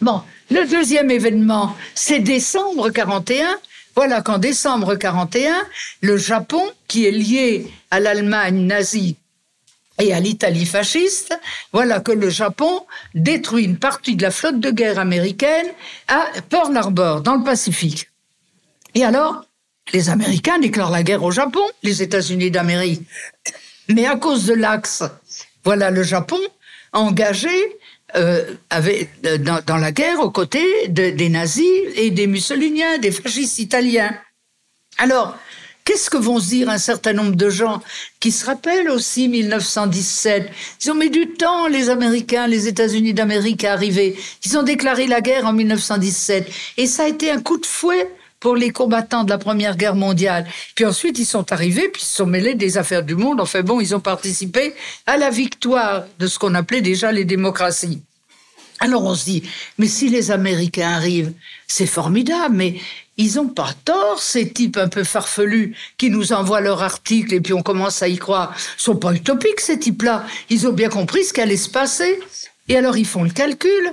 [0.00, 3.46] Bon, le deuxième événement, c'est décembre 41.
[3.94, 5.54] Voilà qu'en décembre 41,
[6.00, 9.16] le Japon, qui est lié à l'Allemagne nazie
[10.02, 11.38] et à l'Italie fasciste,
[11.72, 12.84] voilà que le Japon
[13.14, 15.66] détruit une partie de la flotte de guerre américaine
[16.08, 18.10] à Pearl Harbor, dans le Pacifique.
[18.94, 19.44] Et alors,
[19.92, 23.02] les Américains déclarent la guerre au Japon, les États-Unis d'Amérique
[23.88, 25.02] mais à cause de l'Axe,
[25.64, 26.38] voilà le Japon
[26.92, 27.48] engagé
[28.14, 34.14] euh, euh, dans, la guerre aux côtés des nazis et des mussoliniens, des fascistes italiens.
[34.98, 35.36] Alors,
[35.84, 37.82] qu'est-ce que vont se dire un certain nombre de gens
[38.20, 40.50] qui se rappellent aussi 1917
[40.84, 44.16] Ils ont mis du temps, les Américains, les États-Unis d'Amérique, à arriver.
[44.44, 46.50] Ils ont déclaré la guerre en 1917.
[46.76, 48.08] Et ça a été un coup de fouet
[48.42, 50.46] pour les combattants de la Première Guerre mondiale.
[50.74, 53.40] Puis ensuite, ils sont arrivés, puis ils se sont mêlés des affaires du monde.
[53.40, 54.74] Enfin bon, ils ont participé
[55.06, 58.02] à la victoire de ce qu'on appelait déjà les démocraties.
[58.80, 59.44] Alors on se dit,
[59.78, 61.32] mais si les Américains arrivent,
[61.68, 62.74] c'est formidable, mais
[63.16, 67.40] ils ont pas tort, ces types un peu farfelus qui nous envoient leurs articles et
[67.40, 68.54] puis on commence à y croire.
[68.78, 70.24] Ils sont pas utopiques, ces types-là.
[70.48, 72.18] Ils ont bien compris ce qu'allait se passer.
[72.68, 73.92] Et alors ils font le calcul.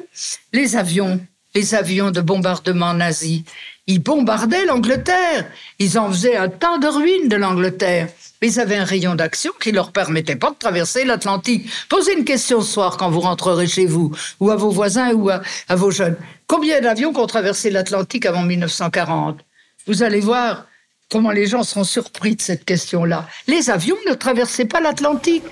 [0.53, 1.20] Les avions,
[1.53, 3.43] les avions de bombardement nazis,
[3.88, 5.47] ils bombardaient l'Angleterre.
[5.80, 8.07] Ils en faisaient un tas de ruines de l'Angleterre.
[8.41, 11.67] Ils avaient un rayon d'action qui leur permettait pas de traverser l'Atlantique.
[11.89, 15.30] Posez une question ce soir quand vous rentrerez chez vous, ou à vos voisins, ou
[15.30, 15.41] à,
[15.76, 16.15] vos jeunes.
[16.49, 19.39] Combien d'avions ont traversé l'Atlantique avant 1940
[19.85, 20.65] Vous allez voir
[21.07, 23.27] comment les gens seront surpris de cette question-là.
[23.45, 25.43] Les avions ne traversaient pas l'Atlantique.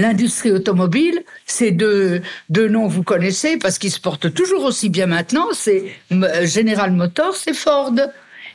[0.00, 5.06] L'industrie automobile, ces deux, deux noms vous connaissez parce qu'ils se portent toujours aussi bien
[5.06, 5.46] maintenant.
[5.52, 5.84] C'est
[6.42, 7.94] General Motors et Ford.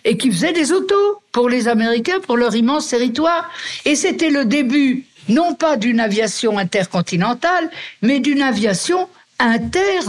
[0.05, 3.49] Et qui faisaient des autos pour les Américains, pour leur immense territoire.
[3.85, 7.69] Et c'était le début, non pas d'une aviation intercontinentale,
[8.01, 9.07] mais d'une aviation
[9.39, 9.99] inter,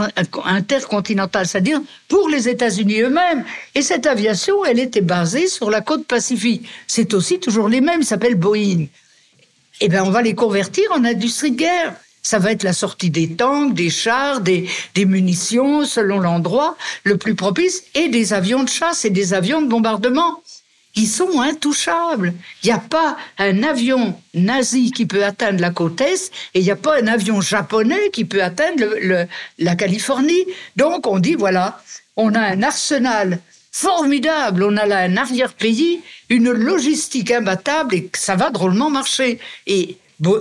[0.45, 3.45] intercontinentale, c'est-à-dire pour les États-Unis eux-mêmes.
[3.75, 6.69] Et cette aviation, elle était basée sur la côte Pacifique.
[6.87, 8.87] C'est aussi toujours les mêmes, s'appelle Boeing.
[9.81, 11.95] Eh bien, on va les convertir en industrie de guerre.
[12.23, 14.69] Ça va être la sortie des tanks, des chars, des
[14.99, 19.69] munitions, selon l'endroit le plus propice, et des avions de chasse et des avions de
[19.69, 20.43] bombardement.
[21.01, 22.35] Ils sont intouchables.
[22.63, 26.65] Il n'y a pas un avion nazi qui peut atteindre la côte Est et il
[26.65, 28.85] n'y a pas un avion japonais qui peut atteindre
[29.59, 30.45] la Californie.
[30.77, 31.83] Donc on dit, voilà,
[32.17, 33.39] on a un arsenal
[33.73, 39.39] formidable, on a là un arrière-pays, une logistique imbattable et ça va drôlement marcher.
[39.67, 39.97] Et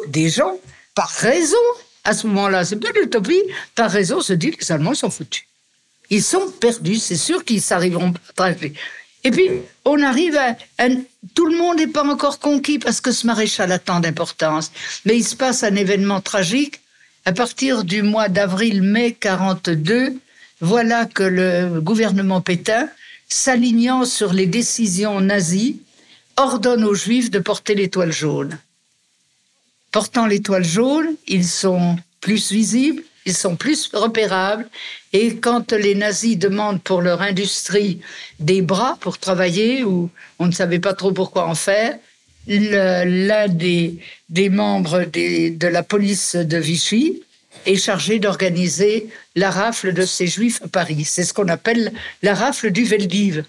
[0.07, 0.57] des gens
[0.93, 1.55] par raison,
[2.03, 3.43] à ce moment-là, c'est pas l'utopie,
[3.75, 5.45] par raison se dit que les Allemands sont foutus.
[6.09, 8.51] Ils sont perdus, c'est sûr qu'ils s'arriveront pas
[9.23, 9.49] Et puis,
[9.85, 10.55] on arrive à,
[11.35, 14.71] Tout le monde n'est pas encore conquis parce que ce maréchal a tant d'importance.
[15.05, 16.81] Mais il se passe un événement tragique.
[17.25, 20.17] À partir du mois d'avril-mai 42,
[20.61, 22.89] voilà que le gouvernement Pétain,
[23.27, 25.81] s'alignant sur les décisions nazies,
[26.37, 28.57] ordonne aux Juifs de porter l'étoile jaune.
[29.91, 34.67] Portant l'étoile jaune, ils sont plus visibles, ils sont plus repérables.
[35.13, 38.01] Et quand les nazis demandent pour leur industrie
[38.39, 40.09] des bras pour travailler, ou
[40.39, 41.97] on ne savait pas trop pourquoi en faire,
[42.47, 47.21] l'un des, membres de la police de Vichy
[47.65, 51.03] est chargé d'organiser la rafle de ces juifs à Paris.
[51.05, 51.91] C'est ce qu'on appelle
[52.23, 53.43] la rafle du Veldiv.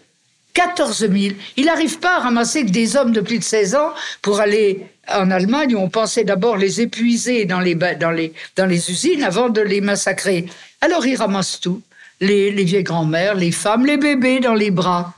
[0.53, 1.15] 14 000.
[1.57, 4.85] Il n'arrive pas à ramasser que des hommes de plus de 16 ans pour aller
[5.13, 10.47] en Allemagne on pensait d'abord les épuiser dans les, usines avant de les massacrer.
[10.81, 11.83] Alors il ramasse tout.
[12.21, 15.15] Les, les vieilles grand-mères, les femmes, les bébés dans les bras.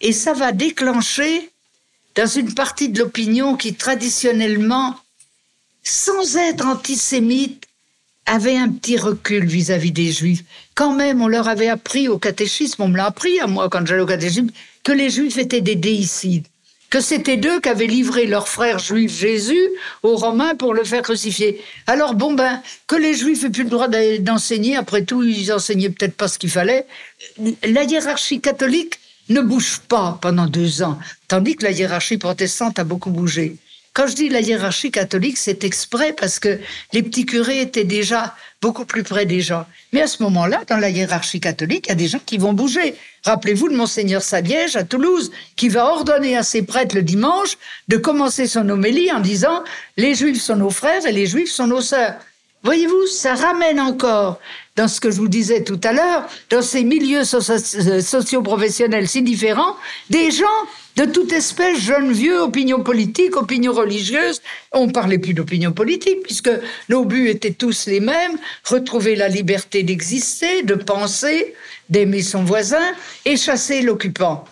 [0.00, 1.50] Et ça va déclencher
[2.14, 4.96] dans une partie de l'opinion qui traditionnellement,
[5.82, 7.66] sans être antisémite,
[8.26, 10.42] avait un petit recul vis-à-vis des juifs.
[10.74, 13.86] Quand même, on leur avait appris au catéchisme, on me l'a appris à moi quand
[13.86, 14.50] j'allais au catéchisme,
[14.82, 16.46] que les juifs étaient des déicides,
[16.96, 19.68] que c'était eux qui avaient livré leur frère juif Jésus
[20.02, 21.60] aux Romains pour le faire crucifier.
[21.86, 23.88] Alors bon ben, que les juifs aient plus le droit
[24.20, 26.86] d'enseigner, après tout, ils enseignaient peut-être pas ce qu'il fallait.
[27.64, 32.84] La hiérarchie catholique ne bouge pas pendant deux ans, tandis que la hiérarchie protestante a
[32.84, 33.58] beaucoup bougé.
[33.96, 36.58] Quand je dis la hiérarchie catholique, c'est exprès parce que
[36.92, 39.64] les petits curés étaient déjà beaucoup plus près des gens.
[39.94, 42.52] Mais à ce moment-là, dans la hiérarchie catholique, il y a des gens qui vont
[42.52, 42.94] bouger.
[43.24, 47.56] Rappelez-vous de Monseigneur Saliège à Toulouse, qui va ordonner à ses prêtres le dimanche
[47.88, 49.64] de commencer son homélie en disant
[49.96, 52.16] les Juifs sont nos frères et les Juifs sont nos sœurs.
[52.66, 54.40] Voyez-vous, ça ramène encore
[54.74, 59.22] dans ce que je vous disais tout à l'heure, dans ces milieux euh, socio-professionnels si
[59.22, 59.76] différents,
[60.10, 60.44] des gens
[60.96, 64.42] de toute espèce, jeunes, vieux, opinion politique, opinion religieuse.
[64.72, 66.50] On parlait plus d'opinion politique puisque
[66.88, 71.54] nos buts étaient tous les mêmes, retrouver la liberté d'exister, de penser,
[71.88, 72.82] d'aimer son voisin
[73.24, 74.44] et chasser l'occupant.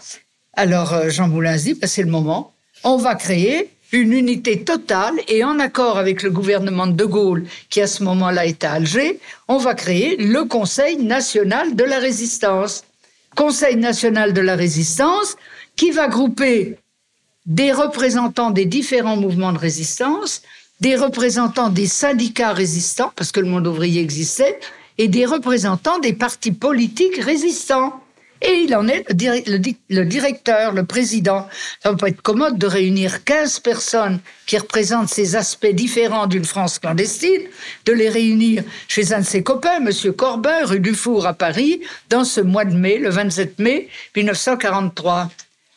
[0.52, 2.54] Alors euh, Jean Moulin dit, bah, c'est le moment,
[2.84, 7.80] on va créer une unité totale et en accord avec le gouvernement de Gaulle, qui
[7.80, 12.84] à ce moment-là est à Alger, on va créer le Conseil national de la résistance.
[13.36, 15.36] Conseil national de la résistance,
[15.76, 16.76] qui va grouper
[17.46, 20.42] des représentants des différents mouvements de résistance,
[20.80, 24.58] des représentants des syndicats résistants, parce que le monde ouvrier existait,
[24.98, 28.00] et des représentants des partis politiques résistants.
[28.46, 31.48] Et il en est le, directeur, le président.
[31.82, 36.44] Ça va pas être commode de réunir 15 personnes qui représentent ces aspects différents d'une
[36.44, 37.42] France clandestine,
[37.86, 41.80] de les réunir chez un de ses copains, Monsieur Corbin, rue du Four à Paris,
[42.10, 45.30] dans ce mois de mai, le 27 mai 1943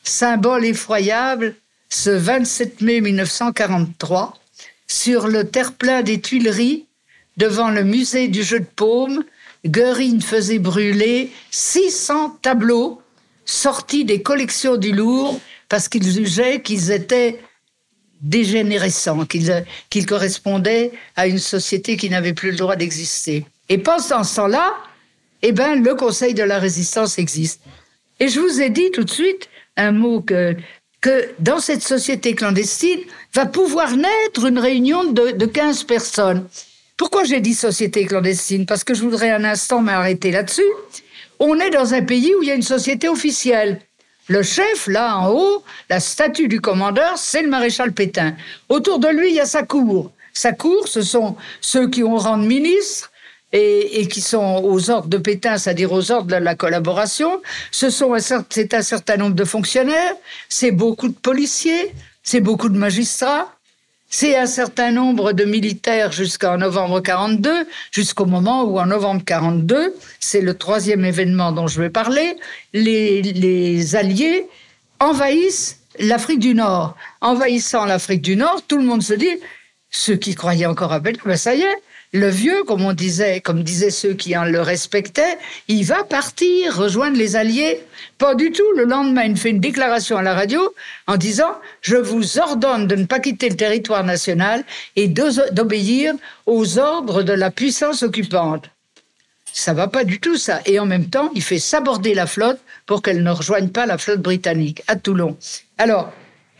[0.07, 1.55] symbole effroyable,
[1.89, 4.34] ce 27 mai 1943,
[4.88, 6.86] sur le terre-plein des Tuileries,
[7.36, 9.24] devant le musée du jeu de paume,
[9.66, 13.01] Goering faisait brûler 600 tableaux
[13.45, 15.39] sortis des collections du Louvre
[15.70, 17.39] parce qu'il jugeait qu'ils étaient
[18.22, 23.45] dégénérescents, qu'ils correspondaient à une société qui n'avait plus le droit d'exister.
[23.70, 24.74] Et pendant ce temps-là,
[25.41, 27.62] eh ben, le Conseil de la résistance existe.
[28.20, 30.55] Et je vous ai dit tout de suite un mot que,
[31.01, 32.99] que dans cette société clandestine
[33.34, 36.47] va pouvoir naître une réunion de, de 15 personnes.
[36.98, 38.66] Pourquoi j'ai dit société clandestine?
[38.66, 40.72] Parce que je voudrais un instant m'arrêter là-dessus.
[41.39, 43.80] On est dans un pays où il y a une société officielle.
[44.28, 48.36] Le chef, là en haut, la statue du commandeur, c'est le maréchal Pétain.
[48.68, 50.12] Autour de lui, il y a sa cour.
[50.34, 53.12] sa cour, ce sont ceux qui ont rang de ministre,
[53.54, 57.41] et, qui sont aux ordres de Pétain, c'est-à-dire aux ordres de la collaboration.
[57.72, 60.14] Ce sont un certain nombre de fonctionnaires,
[60.50, 61.93] c'est beaucoup de policiers,
[62.24, 63.57] c'est beaucoup de magistrats,
[64.10, 69.93] c'est un certain nombre de militaires jusqu'en novembre 42, jusqu'au moment où en novembre 42,
[70.20, 72.38] c'est le troisième événement dont je vais parler,
[72.74, 74.47] les, les Alliés
[74.99, 76.95] envahissent l'Afrique du Nord.
[77.22, 79.39] Envahissant l'Afrique du Nord, tout le monde se dit,
[79.89, 81.78] ceux qui croyaient encore à Pétain, ben ça y est,
[82.14, 85.38] le vieux, comme on disait, comme disaient ceux qui en le respectaient,
[85.68, 87.82] il va partir rejoindre les Alliés.
[88.18, 88.72] Pas du tout.
[88.78, 90.74] Le lendemain, il fait une déclaration à la radio
[91.08, 91.51] en disant
[91.82, 94.64] Je vous ordonne de ne pas quitter le territoire national
[94.95, 96.14] et d'obéir
[96.45, 98.70] aux ordres de la puissance occupante.
[99.51, 100.62] Ça va pas du tout, ça.
[100.66, 103.97] Et en même temps, il fait s'aborder la flotte pour qu'elle ne rejoigne pas la
[103.97, 105.36] flotte britannique à Toulon.
[105.78, 106.14] Alors,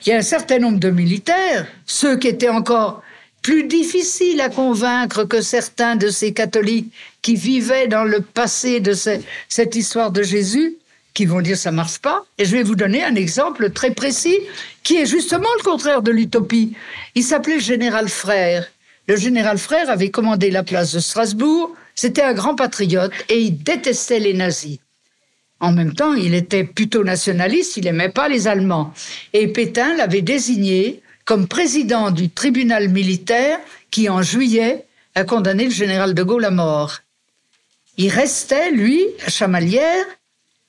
[0.06, 3.02] il y a un certain nombre de militaires, ceux qui étaient encore
[3.48, 6.92] plus difficile à convaincre que certains de ces catholiques
[7.22, 10.76] qui vivaient dans le passé de cette histoire de Jésus,
[11.14, 12.26] qui vont dire ça marche pas.
[12.38, 14.38] Et je vais vous donner un exemple très précis
[14.84, 16.74] qui est justement le contraire de l'utopie.
[17.16, 18.68] Il s'appelait général Frère.
[19.08, 21.74] Le général Frère avait commandé la place de Strasbourg.
[21.96, 24.80] C'était un grand patriote et il détestait les nazis.
[25.62, 28.94] En même temps, il était plutôt nationaliste, il n'aimait pas les Allemands.
[29.32, 33.60] Et Pétain l'avait désigné comme président du tribunal militaire
[33.92, 37.00] qui, en juillet, a condamné le général de Gaulle à mort.
[37.98, 40.06] Il restait, lui, à Chamalières,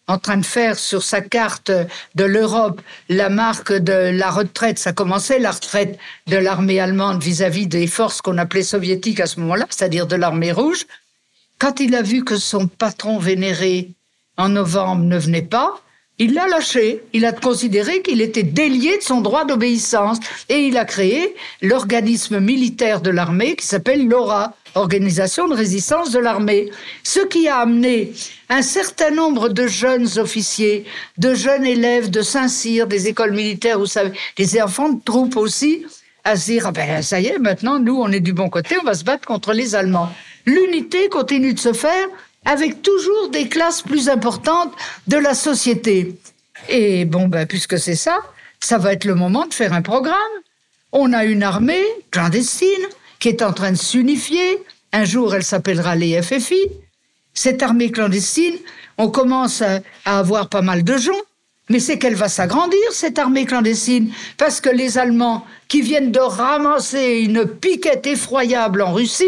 [0.09, 1.71] en train de faire sur sa carte
[2.17, 4.81] de l'Europe la marque de la retraite.
[4.81, 5.97] Ça commençait la retraite
[6.27, 10.51] de l'armée allemande vis-à-vis des forces qu'on appelait soviétiques à ce moment-là, c'est-à-dire de l'armée
[10.51, 10.87] rouge.
[11.61, 13.93] Quand il a vu que son patron vénéré
[14.37, 15.81] en novembre ne venait pas,
[16.19, 17.03] il l'a lâché.
[17.12, 22.41] Il a considéré qu'il était délié de son droit d'obéissance et il a créé l'organisme
[22.41, 26.71] militaire de l'armée qui s'appelle l'ORA, Organisation de résistance de l'armée.
[27.03, 28.12] Ce qui a amené
[28.49, 30.85] un certain nombre de jeunes officiers,
[31.16, 33.87] de jeunes élèves de Saint-Cyr, des écoles militaires, vous
[34.37, 35.85] des enfants de troupes aussi,
[36.23, 38.77] à se dire, ah ben, ça y est, maintenant, nous, on est du bon côté,
[38.81, 40.12] on va se battre contre les Allemands.
[40.45, 42.07] L'unité continue de se faire
[42.45, 44.72] avec toujours des classes plus importantes
[45.07, 46.16] de la société.
[46.68, 48.18] Et bon, ben, puisque c'est ça,
[48.61, 50.14] ça va être le moment de faire un programme.
[50.93, 52.86] On a une armée clandestine
[53.18, 54.59] qui est en train de s'unifier.
[54.93, 56.68] Un jour, elle s'appellera les FFI.
[57.34, 58.57] Cette armée clandestine,
[58.97, 61.12] on commence à avoir pas mal de gens
[61.69, 66.21] mais c'est qu'elle va s'agrandir, cette armée clandestine, parce que les Allemands, qui viennent de
[66.21, 69.25] ramasser une piquette effroyable en Russie,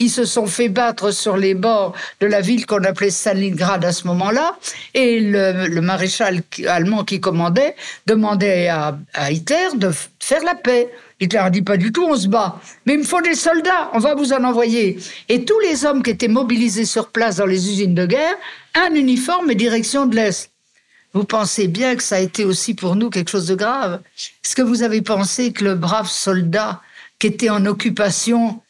[0.00, 3.92] ils se sont fait battre sur les bords de la ville qu'on appelait Stalingrad à
[3.92, 4.56] ce moment-là,
[4.94, 7.76] et le, maréchal allemand qui commandait
[8.06, 10.90] demandait à, à Hitler de faire la paix.
[11.20, 12.60] Hitler a dit pas du tout, on se bat.
[12.86, 14.98] Mais il me faut des soldats, on va vous en envoyer.
[15.28, 18.34] Et tous les hommes qui étaient mobilisés sur place dans les usines de guerre,
[18.74, 20.53] un uniforme et direction de l'Est.
[21.14, 24.00] Vous pensez bien que ça a été aussi pour nous quelque chose de grave.
[24.44, 26.82] Est-ce que vous avez pensé que le brave soldat
[27.20, 28.60] qui était en occupation,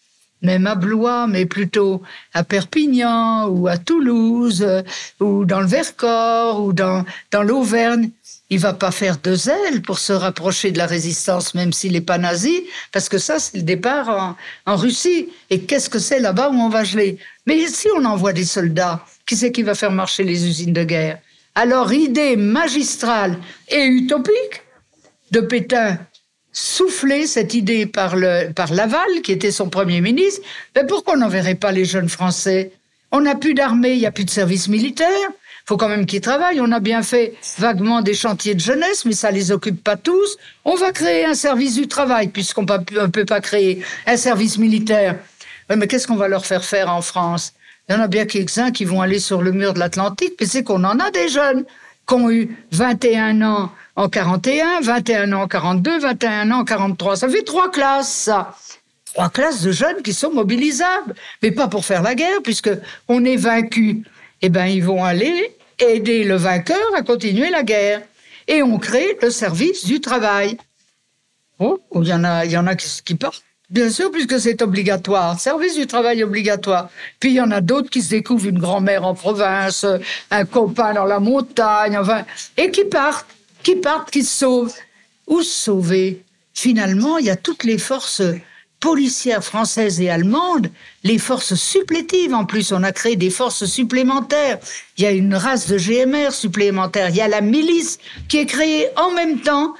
[0.43, 2.03] même à Blois, mais plutôt
[2.35, 4.65] à Perpignan ou à Toulouse
[5.21, 8.11] ou dans le Vercors ou dans, dans l'Auvergne,
[8.51, 12.03] il va pas faire de zèle pour se rapprocher de la résistance, même s'il n'est
[12.03, 14.37] pas nazi, parce que ça, c'est le départ en,
[14.67, 15.31] en Russie.
[15.49, 17.19] Et qu'est-ce que c'est là-bas où on va geler?
[17.47, 20.85] Mais si on envoie des soldats, qui c'est qui va faire marcher les usines de
[20.85, 21.19] guerre?
[21.55, 23.39] Alors, idée magistrale
[23.69, 24.63] et utopique
[25.31, 25.99] de Pétain,
[26.53, 30.43] souffler cette idée par, le, par Laval, qui était son premier ministre.
[30.75, 32.73] Mais pourquoi on n'enverrait pas les jeunes Français?
[33.13, 35.09] On n'a plus d'armée, il n'y a plus de service militaire.
[35.31, 36.61] Il faut quand même qu'ils travaillent.
[36.61, 40.37] On a bien fait vaguement des chantiers de jeunesse, mais ça les occupe pas tous.
[40.65, 45.17] On va créer un service du travail, puisqu'on ne peut pas créer un service militaire.
[45.75, 47.55] mais qu'est-ce qu'on va leur faire faire en France?
[47.89, 50.47] Il y en a bien quelques-uns qui vont aller sur le mur de l'Atlantique, mais
[50.47, 51.65] c'est qu'on en a des jeunes
[52.07, 57.17] qui ont eu 21 ans en 41, 21 ans en 42, 21 ans en 43.
[57.17, 58.55] Ça fait trois classes, ça.
[59.13, 62.71] Trois classes de jeunes qui sont mobilisables, mais pas pour faire la guerre, puisque
[63.09, 64.03] on est vaincu.
[64.43, 68.03] Eh ben, ils vont aller aider le vainqueur à continuer la guerre.
[68.49, 70.59] Et on crée le service du travail.
[71.59, 74.61] Oh, il y en a, il y en a qui partent Bien sûr, puisque c'est
[74.63, 75.41] obligatoire.
[75.41, 76.91] Service du travail obligatoire.
[77.19, 79.87] Puis il y en a d'autres qui se découvrent une grand-mère en province,
[80.31, 82.25] un copain dans la montagne, enfin,
[82.57, 83.27] et qui partent,
[83.63, 84.75] qui partent, qui se sauvent.
[85.27, 86.23] Où se sauver?
[86.53, 88.23] Finalement, il y a toutes les forces
[88.79, 90.71] policières françaises et allemandes,
[91.03, 92.71] les forces supplétives en plus.
[92.71, 94.59] On a créé des forces supplémentaires.
[94.99, 97.09] Il y a une race de GMR supplémentaire.
[97.09, 97.99] Il y a la milice
[98.29, 99.75] qui est créée en même temps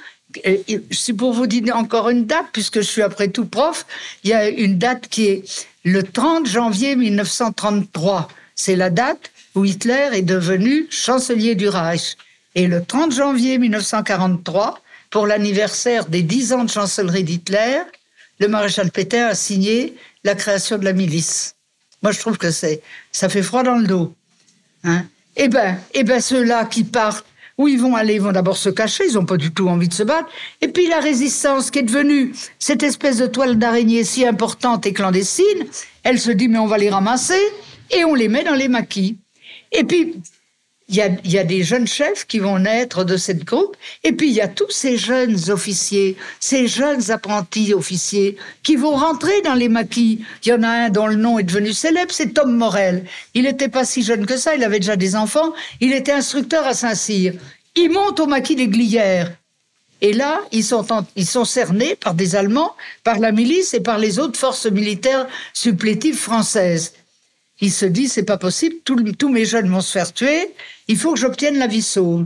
[0.91, 3.85] c'est pour vous dire encore une date, puisque je suis après tout prof,
[4.23, 8.27] il y a une date qui est le 30 janvier 1933.
[8.55, 12.17] C'est la date où Hitler est devenu chancelier du Reich.
[12.55, 17.81] Et le 30 janvier 1943, pour l'anniversaire des 10 ans de chancellerie d'Hitler,
[18.39, 21.55] le maréchal Pétain a signé la création de la milice.
[22.01, 22.81] Moi, je trouve que c'est,
[23.11, 24.13] ça fait froid dans le dos.
[24.83, 25.05] Hein?
[25.35, 27.25] Eh ben, eh ben, ceux-là qui partent,
[27.57, 29.87] où ils vont aller, ils vont d'abord se cacher, ils n'ont pas du tout envie
[29.87, 30.29] de se battre.
[30.61, 34.93] Et puis la résistance qui est devenue cette espèce de toile d'araignée si importante et
[34.93, 35.65] clandestine,
[36.03, 37.41] elle se dit, mais on va les ramasser
[37.91, 39.17] et on les met dans les maquis.
[39.71, 40.15] Et puis,
[40.87, 44.11] il y, a, y a, des jeunes chefs qui vont naître de cette groupe, et
[44.11, 49.41] puis il y a tous ces jeunes officiers, ces jeunes apprentis officiers qui vont rentrer
[49.41, 50.23] dans les maquis.
[50.43, 53.05] Il y en a un dont le nom est devenu célèbre, c'est Tom Morel.
[53.33, 56.67] Il n'était pas si jeune que ça, il avait déjà des enfants, il était instructeur
[56.67, 57.33] à Saint-Cyr.
[57.75, 59.31] Il monte au maquis des Glières.
[60.01, 63.97] Et là, ils sont, ils sont cernés par des Allemands, par la milice et par
[63.97, 66.93] les autres forces militaires supplétives françaises.
[67.61, 70.53] Il se dit, c'est pas possible, tous mes jeunes vont se faire tuer,
[70.87, 72.25] il faut que j'obtienne la vie sauve.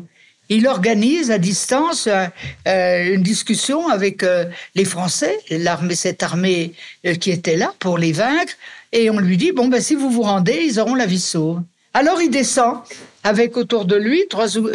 [0.52, 2.26] Il organise à distance euh,
[2.68, 6.74] euh, une discussion avec euh, les Français, l'armée, cette armée
[7.22, 8.54] qui était là pour les vaincre,
[8.92, 11.62] et on lui dit bon ben si vous vous rendez, ils auront la vie sauve.
[11.94, 12.80] Alors il descend
[13.24, 14.68] avec autour de lui trois ou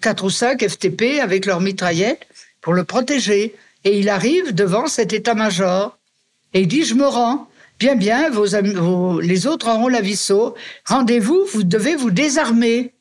[0.00, 2.26] quatre ou cinq FTP avec leurs mitraillettes
[2.60, 5.98] pour le protéger, et il arrive devant cet état-major
[6.54, 7.48] et il dit je me rends.
[7.78, 10.54] Bien, bien, vos, les autres auront la vie sauve.
[10.86, 12.94] Rendez-vous, vous devez vous désarmer.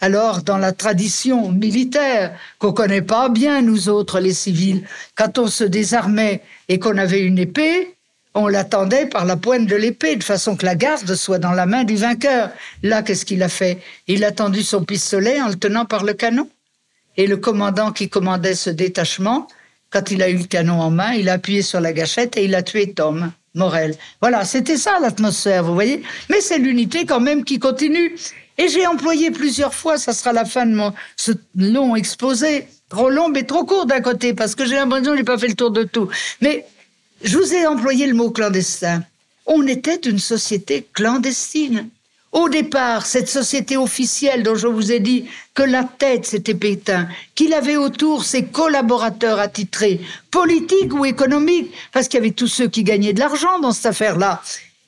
[0.00, 4.84] Alors, dans la tradition militaire, qu'on connaît pas bien, nous autres, les civils,
[5.16, 7.96] quand on se désarmait et qu'on avait une épée,
[8.34, 11.66] on l'attendait par la pointe de l'épée, de façon que la garde soit dans la
[11.66, 12.50] main du vainqueur.
[12.84, 13.78] Là, qu'est-ce qu'il a fait?
[14.06, 16.48] Il a tendu son pistolet en le tenant par le canon.
[17.16, 19.48] Et le commandant qui commandait ce détachement,
[19.90, 22.44] quand il a eu le canon en main, il a appuyé sur la gâchette et
[22.44, 23.32] il a tué Tom.
[23.54, 23.94] Morel.
[24.20, 26.02] Voilà, c'était ça l'atmosphère, vous voyez.
[26.30, 28.16] Mais c'est l'unité quand même qui continue.
[28.58, 30.92] Et j'ai employé plusieurs fois, ça sera la fin de mon
[31.56, 35.24] long exposé, trop long mais trop court d'un côté, parce que j'ai l'impression que j'ai
[35.24, 36.08] pas fait le tour de tout.
[36.40, 36.66] Mais
[37.22, 39.04] je vous ai employé le mot clandestin.
[39.46, 41.88] On était une société clandestine.
[42.32, 47.06] Au départ, cette société officielle dont je vous ai dit que la tête c'était Pétain,
[47.34, 52.68] qu'il avait autour ses collaborateurs attitrés, politiques ou économiques, parce qu'il y avait tous ceux
[52.68, 54.42] qui gagnaient de l'argent dans cette affaire-là,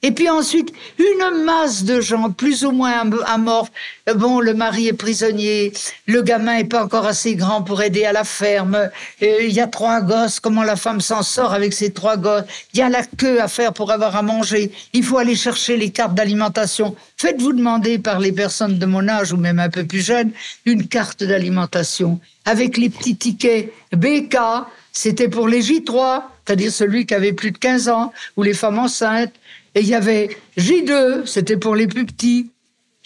[0.05, 3.73] et puis ensuite, une masse de gens plus ou moins amorphes.
[4.17, 5.73] Bon, le mari est prisonnier,
[6.07, 8.91] le gamin est pas encore assez grand pour aider à la ferme.
[9.23, 12.45] Euh, il y a trois gosses, comment la femme s'en sort avec ces trois gosses?
[12.75, 14.71] Il y a la queue à faire pour avoir à manger.
[14.93, 16.95] Il faut aller chercher les cartes d'alimentation.
[17.17, 20.33] Faites-vous demander par les personnes de mon âge ou même un peu plus jeunes
[20.67, 24.37] une carte d'alimentation avec les petits tickets BK.
[24.93, 28.79] C'était pour les J3, c'est-à-dire celui qui avait plus de 15 ans, ou les femmes
[28.79, 29.33] enceintes,
[29.75, 32.51] et il y avait J2, c'était pour les plus petits.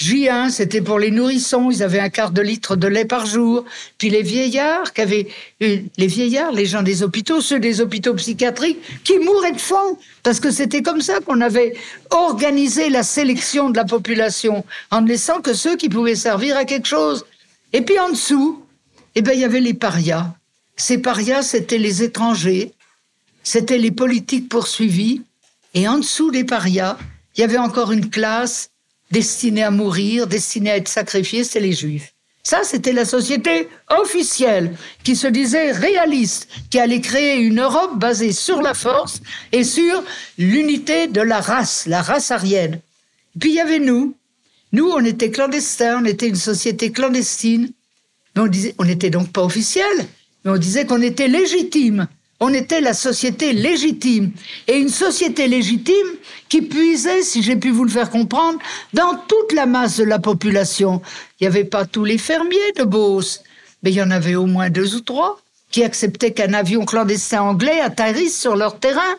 [0.01, 3.65] J1, c'était pour les nourrissons, ils avaient un quart de litre de lait par jour.
[3.99, 5.27] Puis les vieillards, qui avaient,
[5.61, 10.39] les vieillards, les gens des hôpitaux, ceux des hôpitaux psychiatriques, qui mouraient de faim, parce
[10.39, 11.75] que c'était comme ça qu'on avait
[12.11, 16.65] organisé la sélection de la population, en ne laissant que ceux qui pouvaient servir à
[16.65, 17.25] quelque chose.
[17.73, 18.63] Et puis en dessous,
[19.17, 20.33] eh ben, il y avait les parias.
[20.77, 22.73] Ces parias, c'était les étrangers,
[23.43, 25.23] c'était les politiques poursuivis,
[25.79, 26.99] et en dessous des parias,
[27.37, 28.71] il y avait encore une classe
[29.13, 32.15] destinée à mourir, destinée à être sacrifiée, c'est les juifs.
[32.43, 34.75] Ça, c'était la société officielle
[35.05, 39.21] qui se disait réaliste, qui allait créer une Europe basée sur la force
[39.53, 40.03] et sur
[40.37, 42.81] l'unité de la race, la race arienne.
[43.39, 44.17] puis il y avait nous.
[44.73, 47.71] Nous, on était clandestins, on était une société clandestine.
[48.37, 49.97] on disait, on n'était donc pas officiel,
[50.45, 52.09] mais on disait qu'on était légitime.
[52.41, 54.31] On était la société légitime.
[54.69, 56.09] Et une société légitime
[56.49, 58.59] qui puisait, si j'ai pu vous le faire comprendre,
[58.93, 61.03] dans toute la masse de la population.
[61.41, 63.43] Il n'y avait pas tous les fermiers de Beauce,
[63.83, 67.43] mais il y en avait au moins deux ou trois qui acceptaient qu'un avion clandestin
[67.43, 69.17] anglais atterrisse sur leur terrain.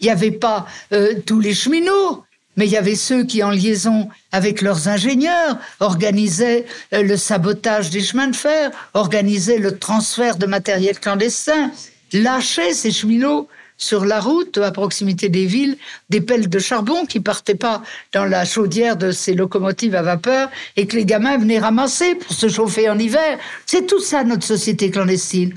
[0.00, 2.24] Il n'y avait pas euh, tous les cheminots,
[2.56, 7.90] mais il y avait ceux qui, en liaison avec leurs ingénieurs, organisaient euh, le sabotage
[7.90, 11.70] des chemins de fer, organisaient le transfert de matériel clandestin,
[12.12, 13.48] lâchait ces cheminots
[13.82, 15.76] sur la route, à proximité des villes,
[16.08, 17.82] des pelles de charbon qui partaient pas
[18.12, 22.32] dans la chaudière de ces locomotives à vapeur et que les gamins venaient ramasser pour
[22.32, 23.38] se chauffer en hiver.
[23.66, 25.54] C'est tout ça notre société clandestine.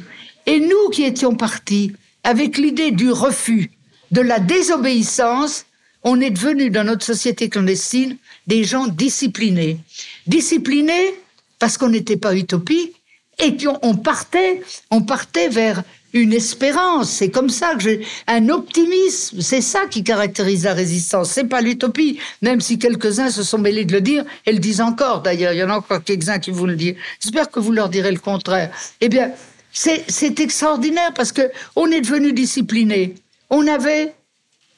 [0.48, 1.94] Et nous qui étions partis
[2.24, 3.70] avec l'idée du refus,
[4.12, 5.66] de la désobéissance,
[6.04, 9.78] on est devenus dans notre société clandestine des gens disciplinés.
[10.26, 11.14] Disciplinés
[11.60, 12.96] parce qu'on n'était pas utopiques
[13.38, 15.84] et puis on, on partait, on partait vers
[16.16, 17.12] une espérance.
[17.12, 19.42] C'est comme ça que j'ai un optimisme.
[19.42, 21.30] C'est ça qui caractérise la résistance.
[21.30, 24.82] C'est pas l'utopie, même si quelques-uns se sont mêlés de le dire et le disent
[24.82, 25.22] encore.
[25.22, 26.96] D'ailleurs, il y en a encore quelques-uns qui vous le disent.
[27.20, 28.72] J'espère que vous leur direz le contraire.
[29.02, 29.32] Eh bien,
[29.74, 33.16] c'est extraordinaire parce que on est devenu discipliné.
[33.50, 34.16] On avait,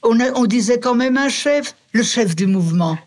[0.04, 2.98] on, disait quand même un chef, le chef du mouvement.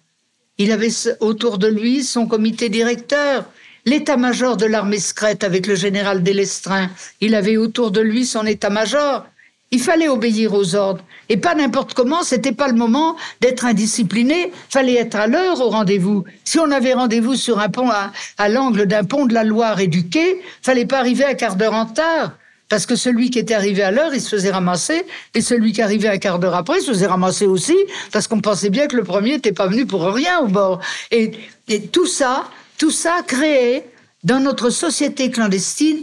[0.57, 3.45] Il avait autour de lui son comité directeur,
[3.85, 6.91] l'état-major de l'armée secrète avec le général Délestrin.
[7.21, 9.25] Il avait autour de lui son état-major.
[9.73, 11.05] Il fallait obéir aux ordres.
[11.29, 14.51] Et pas n'importe comment, c'était pas le moment d'être indiscipliné.
[14.69, 16.25] Fallait être à l'heure au rendez-vous.
[16.45, 19.79] Si on avait rendez-vous sur un pont à, à l'angle d'un pont de la Loire
[19.79, 22.33] et du quai, fallait pas arriver un quart d'heure en retard.
[22.69, 25.05] Parce que celui qui était arrivé à l'heure, il se faisait ramasser,
[25.35, 27.77] et celui qui arrivait un quart d'heure après, il se faisait ramasser aussi,
[28.13, 30.81] parce qu'on pensait bien que le premier n'était pas venu pour rien au bord.
[31.11, 31.33] Et,
[31.67, 32.45] et tout ça,
[32.81, 33.85] tout ça créait
[34.25, 35.99] dans notre société clandestine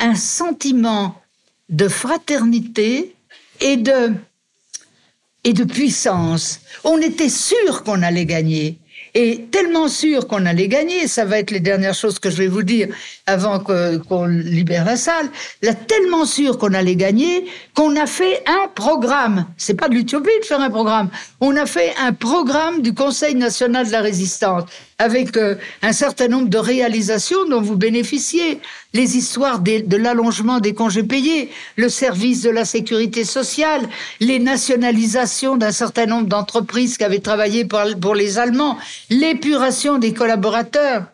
[0.00, 1.22] un sentiment
[1.68, 3.14] de fraternité
[3.60, 4.12] et de
[5.44, 6.58] et de puissance.
[6.82, 8.76] On était sûr qu'on allait gagner.
[9.14, 12.48] Et tellement sûr qu'on allait gagner, ça va être les dernières choses que je vais
[12.48, 12.88] vous dire
[13.26, 15.30] avant qu'on libère la salle,
[15.86, 19.46] tellement sûr qu'on allait gagner qu'on a fait un programme.
[19.56, 21.08] C'est pas de l'utopie de faire un programme.
[21.40, 24.64] On a fait un programme du Conseil national de la résistance
[24.98, 28.60] avec euh, un certain nombre de réalisations dont vous bénéficiez.
[28.94, 33.86] Les histoires de l'allongement des congés payés, le service de la sécurité sociale,
[34.20, 38.78] les nationalisations d'un certain nombre d'entreprises qui avaient travaillé pour, pour les Allemands,
[39.10, 41.04] l'épuration des collaborateurs.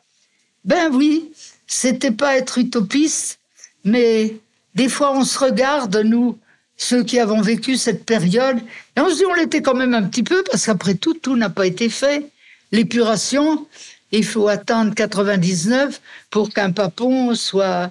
[0.64, 1.32] Ben oui,
[1.66, 3.40] c'était pas être utopiste,
[3.84, 4.36] mais
[4.76, 6.38] des fois on se regarde, nous,
[6.76, 8.58] ceux qui avons vécu cette période,
[8.96, 11.36] et on se dit on l'était quand même un petit peu, parce qu'après tout, tout
[11.36, 12.30] n'a pas été fait.
[12.72, 13.66] L'épuration,
[14.10, 16.00] il faut attendre 99
[16.30, 17.90] pour qu'un papon soit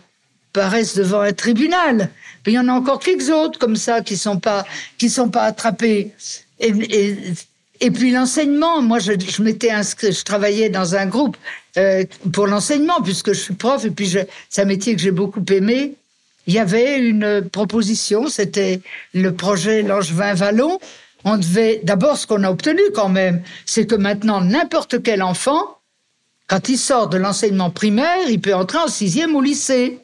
[0.53, 2.09] paraisse devant un tribunal.
[2.45, 4.65] Il y en a encore quelques autres comme ça qui sont pas
[4.97, 6.11] qui sont pas attrapés.
[6.59, 11.37] Et, puis l'enseignement, moi je, je m'étais je travaillais dans un groupe
[11.77, 12.03] euh,
[12.33, 14.13] pour l'enseignement puisque je suis prof et puis
[14.49, 15.93] c'est un métier que j'ai beaucoup aimé.
[16.47, 18.81] Il y avait une proposition, c'était
[19.13, 20.79] le projet Langevin Vallon.
[21.23, 25.77] On devait d'abord ce qu'on a obtenu quand même, c'est que maintenant n'importe quel enfant
[26.51, 29.99] quand il sort de l'enseignement primaire, il peut entrer en sixième au lycée.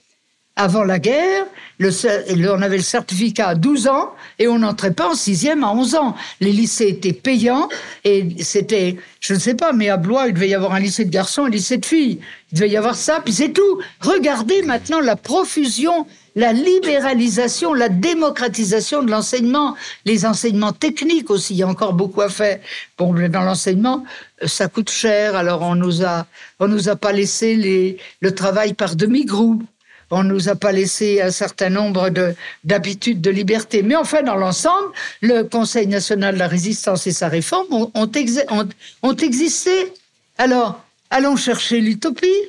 [0.55, 1.45] Avant la guerre,
[1.81, 5.95] on avait le certificat à 12 ans et on n'entrait pas en sixième à 11
[5.95, 6.15] ans.
[6.39, 7.67] Les lycées étaient payants
[8.05, 11.03] et c'était, je ne sais pas, mais à Blois, il devait y avoir un lycée
[11.03, 12.19] de garçons un lycée de filles.
[12.53, 13.81] Il devait y avoir ça, puis c'est tout.
[13.99, 16.07] Regardez maintenant la profusion,
[16.37, 19.75] la libéralisation, la démocratisation de l'enseignement,
[20.05, 22.59] les enseignements techniques aussi, il y a encore beaucoup à faire.
[22.95, 24.05] Bon, dans l'enseignement,
[24.43, 26.27] euh, ça coûte cher, alors on nous a,
[26.59, 29.63] on nous a pas laissé le travail par demi-groupe.
[30.11, 32.33] On nous a pas laissé un certain nombre de
[32.63, 33.81] d'habitudes de liberté.
[33.81, 34.89] Mais enfin, dans l'ensemble,
[35.21, 39.93] le Conseil national de la résistance et sa réforme ont existé.
[40.37, 42.41] Alors, allons chercher l'utopie.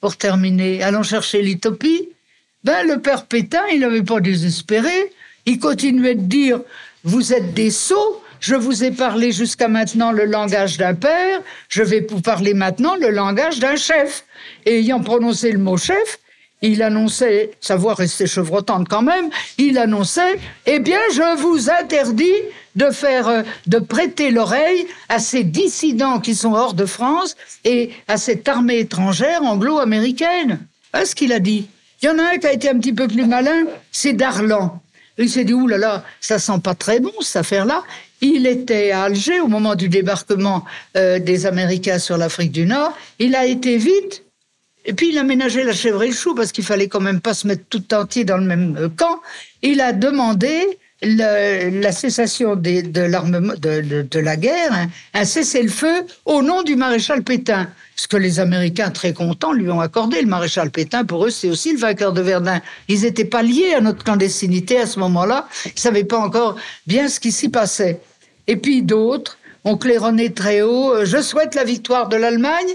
[0.00, 2.08] Pour terminer, allons chercher l'utopie.
[2.64, 5.12] Ben, le père Pétain, il n'avait pas désespéré.
[5.46, 6.60] Il continuait de dire
[7.02, 11.82] Vous êtes des sots, je vous ai parlé jusqu'à maintenant le langage d'un père, je
[11.82, 14.24] vais vous parler maintenant le langage d'un chef.
[14.64, 16.20] Et ayant prononcé le mot chef,
[16.60, 22.30] il annonçait, sa voix restait chevrotante quand même, il annonçait Eh bien, je vous interdis
[22.76, 27.90] de faire, euh, de prêter l'oreille à ces dissidents qui sont hors de France et
[28.06, 30.60] à cette armée étrangère anglo-américaine.
[30.92, 31.66] Voilà ce qu'il a dit.
[32.02, 34.82] Il y en a un qui a été un petit peu plus malin, c'est Darlan.
[35.18, 37.84] Il s'est dit, oulala, ça sent pas très bon, cette affaire-là.
[38.20, 40.64] Il était à Alger au moment du débarquement
[40.96, 42.96] euh, des Américains sur l'Afrique du Nord.
[43.20, 44.24] Il a été vite.
[44.84, 47.20] Et puis il a ménagé la chèvre et le chou parce qu'il fallait quand même
[47.20, 49.20] pas se mettre tout entier dans le même euh, camp.
[49.62, 52.80] Il a demandé la cessation de-
[54.02, 57.68] de la guerre, hein, un cessez-le-feu au nom du maréchal Pétain.
[57.96, 60.20] Ce que les Américains, très contents, lui ont accordé.
[60.22, 62.60] Le maréchal Pétain, pour eux, c'est aussi le vainqueur de Verdun.
[62.88, 65.48] Ils n'étaient pas liés à notre clandestinité à ce moment-là.
[65.66, 68.00] Ils ne savaient pas encore bien ce qui s'y passait.
[68.46, 70.92] Et puis d'autres ont claironné très haut.
[70.94, 72.72] euh, Je souhaite la victoire de l'Allemagne.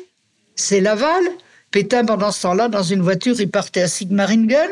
[0.55, 1.23] C'est Laval.
[1.71, 4.69] Pétain, pendant ce temps-là, dans une voiture, il partait à Sigmaringen,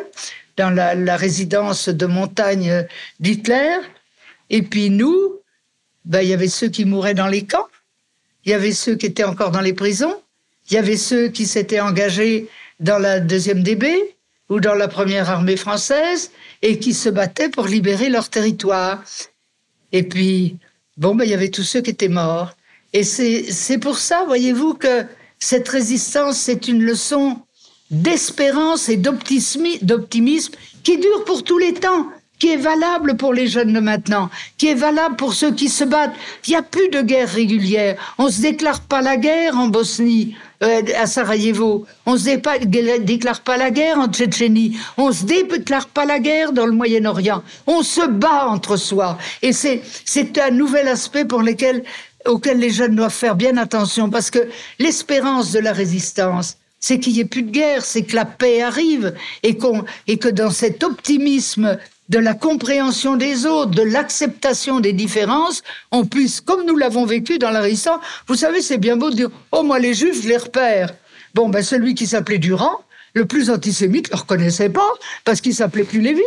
[0.57, 2.85] dans la, la résidence de montagne
[3.19, 3.77] d'Hitler.
[4.49, 5.39] Et puis nous,
[6.05, 7.67] ben, il y avait ceux qui mouraient dans les camps.
[8.45, 10.21] Il y avait ceux qui étaient encore dans les prisons.
[10.69, 12.47] Il y avait ceux qui s'étaient engagés
[12.79, 14.15] dans la deuxième DB
[14.49, 16.31] ou dans la première armée française
[16.61, 19.03] et qui se battaient pour libérer leur territoire.
[19.91, 20.57] Et puis,
[20.97, 22.55] bon, ben, il y avait tous ceux qui étaient morts.
[22.93, 25.05] Et c'est c'est pour ça, voyez-vous, que
[25.39, 27.41] cette résistance, c'est une leçon
[27.91, 32.07] d'espérance et d'optimisme qui dure pour tous les temps
[32.39, 35.83] qui est valable pour les jeunes de maintenant, qui est valable pour ceux qui se
[35.83, 36.15] battent.
[36.47, 37.97] Il n'y a plus de guerre régulière.
[38.17, 41.85] On se déclare pas la guerre en Bosnie, euh, à Sarajevo.
[42.05, 42.25] On se
[42.99, 44.77] déclare pas la guerre en Tchétchénie.
[44.97, 47.41] On se déclare pas la guerre dans le Moyen-Orient.
[47.67, 49.17] On se bat entre soi.
[49.41, 51.83] Et c'est, c'est un nouvel aspect pour lequel,
[52.25, 57.13] auquel les jeunes doivent faire bien attention parce que l'espérance de la résistance, c'est qu'il
[57.13, 61.79] n'y ait plus de guerre, c'est que la paix arrive et, que dans cet optimisme
[62.09, 67.39] de la compréhension des autres, de l'acceptation des différences, on puisse, comme nous l'avons vécu
[67.39, 70.27] dans la résistance, vous savez, c'est bien beau de dire, oh, moi, les juifs, je
[70.27, 70.93] les repère.
[71.33, 72.81] Bon, ben, celui qui s'appelait Durand,
[73.15, 74.91] le plus antisémite, ne le reconnaissait pas,
[75.23, 76.21] parce qu'il s'appelait plus Lévi.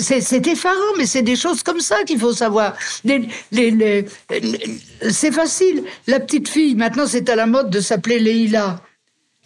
[0.00, 2.76] C'est effarant, mais c'est des choses comme ça qu'il faut savoir.
[3.06, 5.84] c'est facile.
[6.06, 8.82] La petite fille, maintenant, c'est à la mode de s'appeler Leïla.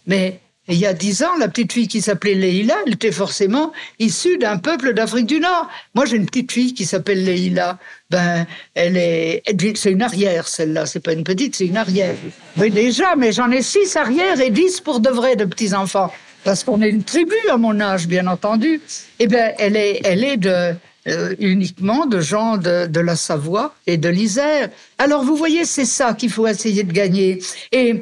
[0.07, 0.39] Mais
[0.69, 4.37] il y a dix ans, la petite fille qui s'appelait Leïla, elle était forcément issue
[4.37, 5.69] d'un peuple d'Afrique du Nord.
[5.95, 7.77] Moi, j'ai une petite fille qui s'appelle Leïla.
[8.09, 9.43] Ben, elle est,
[9.75, 10.85] c'est une arrière, celle-là.
[10.85, 12.15] C'est pas une petite, c'est une arrière.
[12.57, 16.11] Mais déjà, mais j'en ai six arrières et dix pour de vrai de petits enfants.
[16.43, 18.81] Parce qu'on est une tribu à mon âge, bien entendu.
[19.19, 20.73] Eh bien, elle est, elle est de,
[21.07, 24.69] euh, uniquement de gens de, de, la Savoie et de l'Isère.
[24.97, 27.39] Alors, vous voyez, c'est ça qu'il faut essayer de gagner.
[27.71, 28.01] Et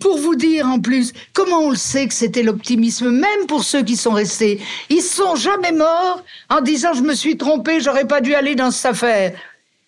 [0.00, 3.82] pour vous dire en plus, comment on le sait que c'était l'optimisme, même pour ceux
[3.82, 4.60] qui sont restés.
[4.90, 8.70] Ils sont jamais morts en disant je me suis trompé, j'aurais pas dû aller dans
[8.70, 9.38] cette affaire.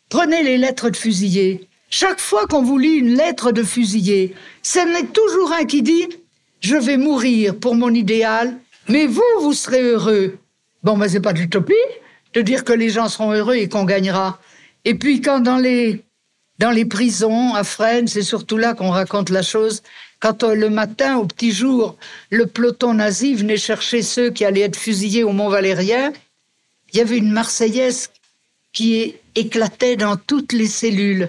[0.09, 1.69] Prenez les lettres de fusillés.
[1.91, 6.09] Chaque fois qu'on vous lit une lettre de fusillé, ce n'est toujours un qui dit
[6.61, 8.57] je vais mourir pour mon idéal,
[8.89, 10.39] mais vous, vous serez heureux.
[10.83, 11.75] Bon, ben c'est pas de l'utopie
[12.35, 14.39] de dire que les gens seront heureux et qu'on gagnera.
[14.85, 16.05] Et puis quand dans les
[16.59, 19.83] dans les prisons, à Fresnes, c'est surtout là qu'on raconte la chose.
[20.21, 21.97] Quand euh, le matin, au petit jour,
[22.31, 26.13] le peloton nazi venait chercher ceux qui allaient être fusillés au Mont Valérien,
[26.93, 28.11] il y avait une Marseillaise
[28.73, 31.29] qui éclatait dans toutes les cellules.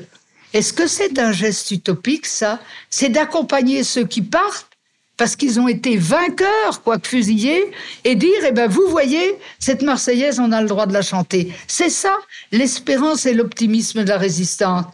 [0.54, 2.60] Est-ce que c'est un geste utopique, ça?
[2.90, 4.70] C'est d'accompagner ceux qui partent
[5.16, 7.72] parce qu'ils ont été vainqueurs, quoique fusillés,
[8.06, 11.54] et dire, eh ben, vous voyez, cette Marseillaise, on a le droit de la chanter.
[11.68, 12.16] C'est ça,
[12.54, 14.86] l'espérance et l'optimisme de la résistance.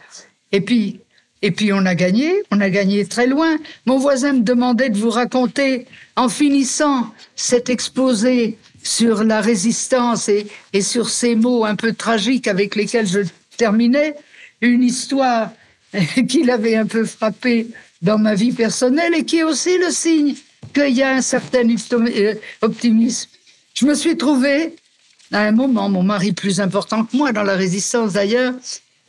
[0.52, 1.00] Et puis,
[1.42, 3.56] et puis on a gagné, on a gagné très loin.
[3.84, 5.86] Mon voisin me demandait de vous raconter,
[6.16, 10.46] en finissant cet exposé sur la résistance et,
[10.80, 13.20] sur ces mots un peu tragiques avec lesquels je
[13.56, 14.14] terminais,
[14.60, 15.50] une histoire
[16.28, 17.68] qui l'avait un peu frappé
[18.02, 20.34] dans ma vie personnelle et qui est aussi le signe
[20.74, 23.28] qu'il y a un certain euh, optimisme.
[23.74, 24.74] Je me suis trouvée
[25.32, 28.54] à un moment, mon mari plus important que moi dans la résistance d'ailleurs,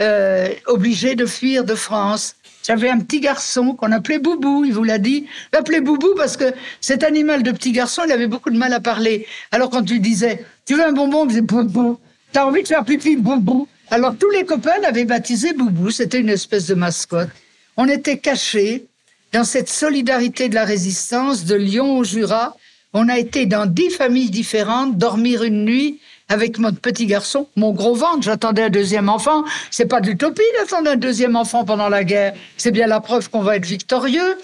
[0.02, 2.36] euh, obligé de fuir de France.
[2.64, 5.26] J'avais un petit garçon qu'on appelait Boubou, il vous l'a dit.
[5.54, 8.80] L'appelait Boubou parce que cet animal de petit garçon, il avait beaucoup de mal à
[8.80, 9.26] parler.
[9.52, 11.98] Alors quand tu disais, tu veux un bonbon, il disait Boubou.
[12.32, 13.68] T'as envie de faire pipi, Boubou?
[13.90, 17.30] Alors tous les copains l'avaient baptisé Boubou, c'était une espèce de mascotte.
[17.78, 18.86] On était cachés
[19.32, 22.56] dans cette solidarité de la résistance de Lyon au Jura.
[22.94, 26.00] On a été dans dix familles différentes, dormir une nuit
[26.30, 28.24] avec mon petit garçon, mon gros ventre.
[28.24, 29.44] J'attendais un deuxième enfant.
[29.72, 32.34] C'est pas de l'utopie d'attendre un deuxième enfant pendant la guerre.
[32.58, 34.38] C'est bien la preuve qu'on va être victorieux.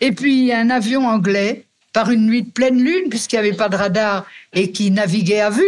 [0.00, 3.70] Et puis un avion anglais, par une nuit de pleine lune, puisqu'il n'y avait pas
[3.70, 5.64] de radar et qui naviguait à vue.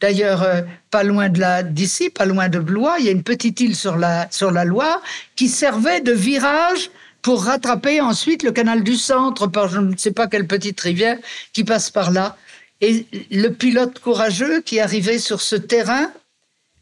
[0.00, 3.60] D'ailleurs, euh, pas loin de d'ici, pas loin de Blois, il y a une petite
[3.60, 5.00] île sur la Loire
[5.36, 6.90] qui servait de virage
[7.22, 11.18] pour rattraper ensuite le canal du centre par je ne sais pas quelle petite rivière
[11.52, 12.36] qui passe par là.
[12.80, 16.12] Et le pilote courageux qui arrivait sur ce terrain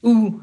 [0.02, 0.38] où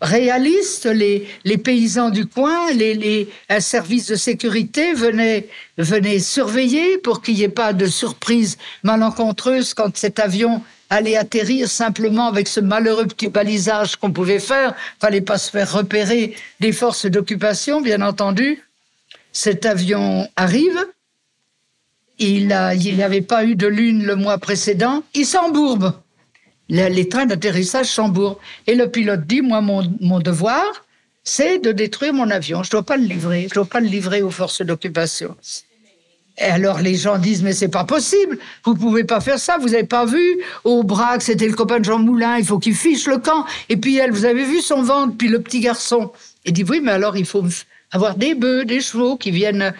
[0.00, 5.48] réalistes, les, les paysans du coin, les, les, un service de sécurité venait,
[5.78, 11.68] venait surveiller pour qu'il n'y ait pas de surprise malencontreuse quand cet avion allait atterrir
[11.68, 14.74] simplement avec ce malheureux petit balisage qu'on pouvait faire.
[15.00, 18.62] Fallait pas se faire repérer des forces d'occupation, bien entendu.
[19.32, 20.78] Cet avion arrive,
[22.18, 25.92] il n'y avait pas eu de lune le mois précédent, il s'embourbe.
[26.68, 28.38] Les, trains d'atterrissage s'embourbent.
[28.66, 30.64] Et le pilote dit, moi, mon, mon devoir,
[31.22, 32.62] c'est de détruire mon avion.
[32.62, 33.46] Je ne dois pas le livrer.
[33.48, 35.36] Je dois pas le livrer aux forces d'occupation.
[36.38, 39.72] Et alors les gens disent mais c'est pas possible, vous pouvez pas faire ça, vous
[39.72, 40.42] avez pas vu?
[40.64, 43.46] Au Braque c'était le copain de Jean Moulin, il faut qu'il fiche le camp.
[43.68, 46.10] Et puis elle, vous avez vu son ventre, puis le petit garçon.
[46.44, 47.44] Il dit oui mais alors il faut
[47.92, 49.72] avoir des bœufs, des chevaux qui viennent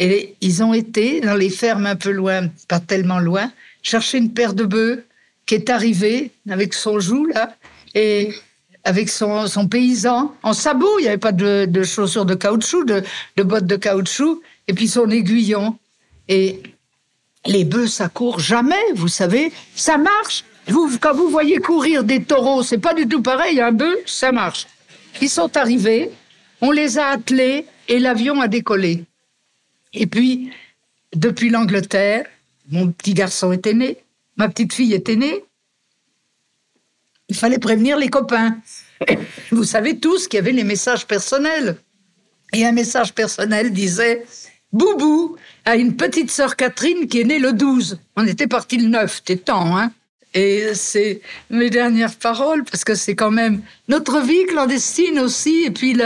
[0.00, 3.52] et ils ont été dans les fermes un peu loin, pas tellement loin,
[3.82, 5.04] chercher une paire de bœufs
[5.44, 7.54] qui est arrivée avec son joug, là,
[7.94, 8.32] et
[8.84, 10.98] avec son, paysan en sabot.
[10.98, 15.10] Il n'y avait pas de, chaussures de caoutchouc, de, bottes de caoutchouc, et puis son
[15.10, 15.76] aiguillon.
[16.28, 16.62] Et
[17.44, 20.44] Les bœufs, ça court jamais, vous savez, ça marche.
[21.00, 24.66] Quand vous voyez courir des taureaux, c'est pas du tout pareil, un bœuf, ça marche.
[25.20, 26.10] Ils sont arrivés,
[26.62, 29.04] on les a attelés et l'avion a décollé.
[29.92, 30.52] Et puis,
[31.14, 32.26] depuis l'Angleterre,
[32.70, 33.98] mon petit garçon était né,
[34.36, 35.44] ma petite fille était née.
[37.28, 38.58] Il fallait prévenir les copains.
[39.50, 41.76] Vous savez tous qu'il y avait les messages personnels.
[42.52, 44.24] Et un message personnel disait
[44.72, 47.98] Boubou a une petite sœur Catherine qui est née le 12.
[48.16, 49.92] On était parti le 9, c'était temps, hein.
[50.32, 55.72] Et c'est mes dernières paroles, parce que c'est quand même notre vie clandestine aussi, et
[55.72, 55.96] puis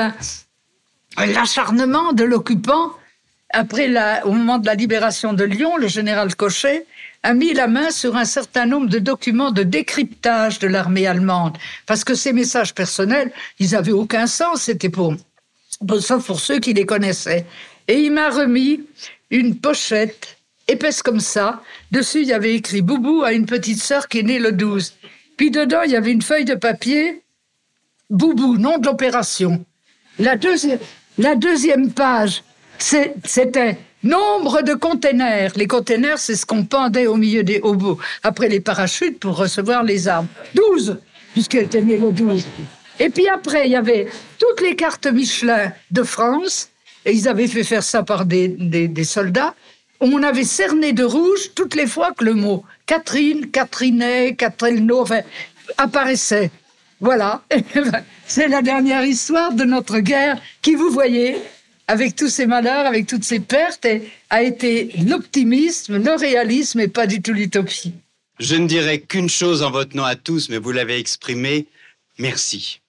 [1.19, 2.93] l'acharnement de l'occupant.
[3.57, 6.87] Après, la, au moment de la libération de Lyon, le général Cochet
[7.23, 11.57] a mis la main sur un certain nombre de documents de décryptage de l'armée allemande,
[11.87, 15.15] parce que ces messages personnels, ils avaient aucun sens, c'était pour,
[16.01, 17.47] sauf pour ceux qui les connaissaient.
[17.87, 18.81] Et il m'a remis
[19.31, 20.37] une pochette
[20.67, 21.63] épaisse comme ça.
[21.93, 24.95] Dessus, il y avait écrit Boubou a une petite sœur qui est née le 12.
[25.37, 27.23] Puis dedans, il y avait une feuille de papier
[28.11, 29.65] Boubou, nom de l'opération.
[30.19, 30.81] La, deuxième,
[31.19, 32.43] la deuxième page,
[32.79, 35.53] c'était nombre de containers.
[35.57, 39.83] Les containers, c'est ce qu'on pendait au milieu des hobos, après les parachutes pour recevoir
[39.83, 40.29] les armes.
[40.55, 40.99] 12,
[41.33, 42.45] puisqu'elle était le 12.
[43.01, 44.07] Et puis après, il y avait
[44.39, 46.71] toutes les cartes Michelin de France,
[47.05, 49.55] et ils avaient fait faire ça par des, des, soldats.
[50.01, 55.21] On avait cerné de rouge toutes les fois que le mot Catherine, Catherinet, Catherine enfin,
[55.77, 56.51] apparaissait.
[57.01, 57.43] Voilà,
[58.27, 61.37] c'est la dernière histoire de notre guerre qui, vous voyez,
[61.87, 63.87] avec tous ces malheurs, avec toutes ces pertes,
[64.31, 67.93] a été l'optimisme, le réalisme et pas du tout l'utopie.
[68.41, 71.67] Je ne dirai qu'une chose en votre nom à tous, mais vous l'avez exprimé.
[72.19, 72.81] Merci.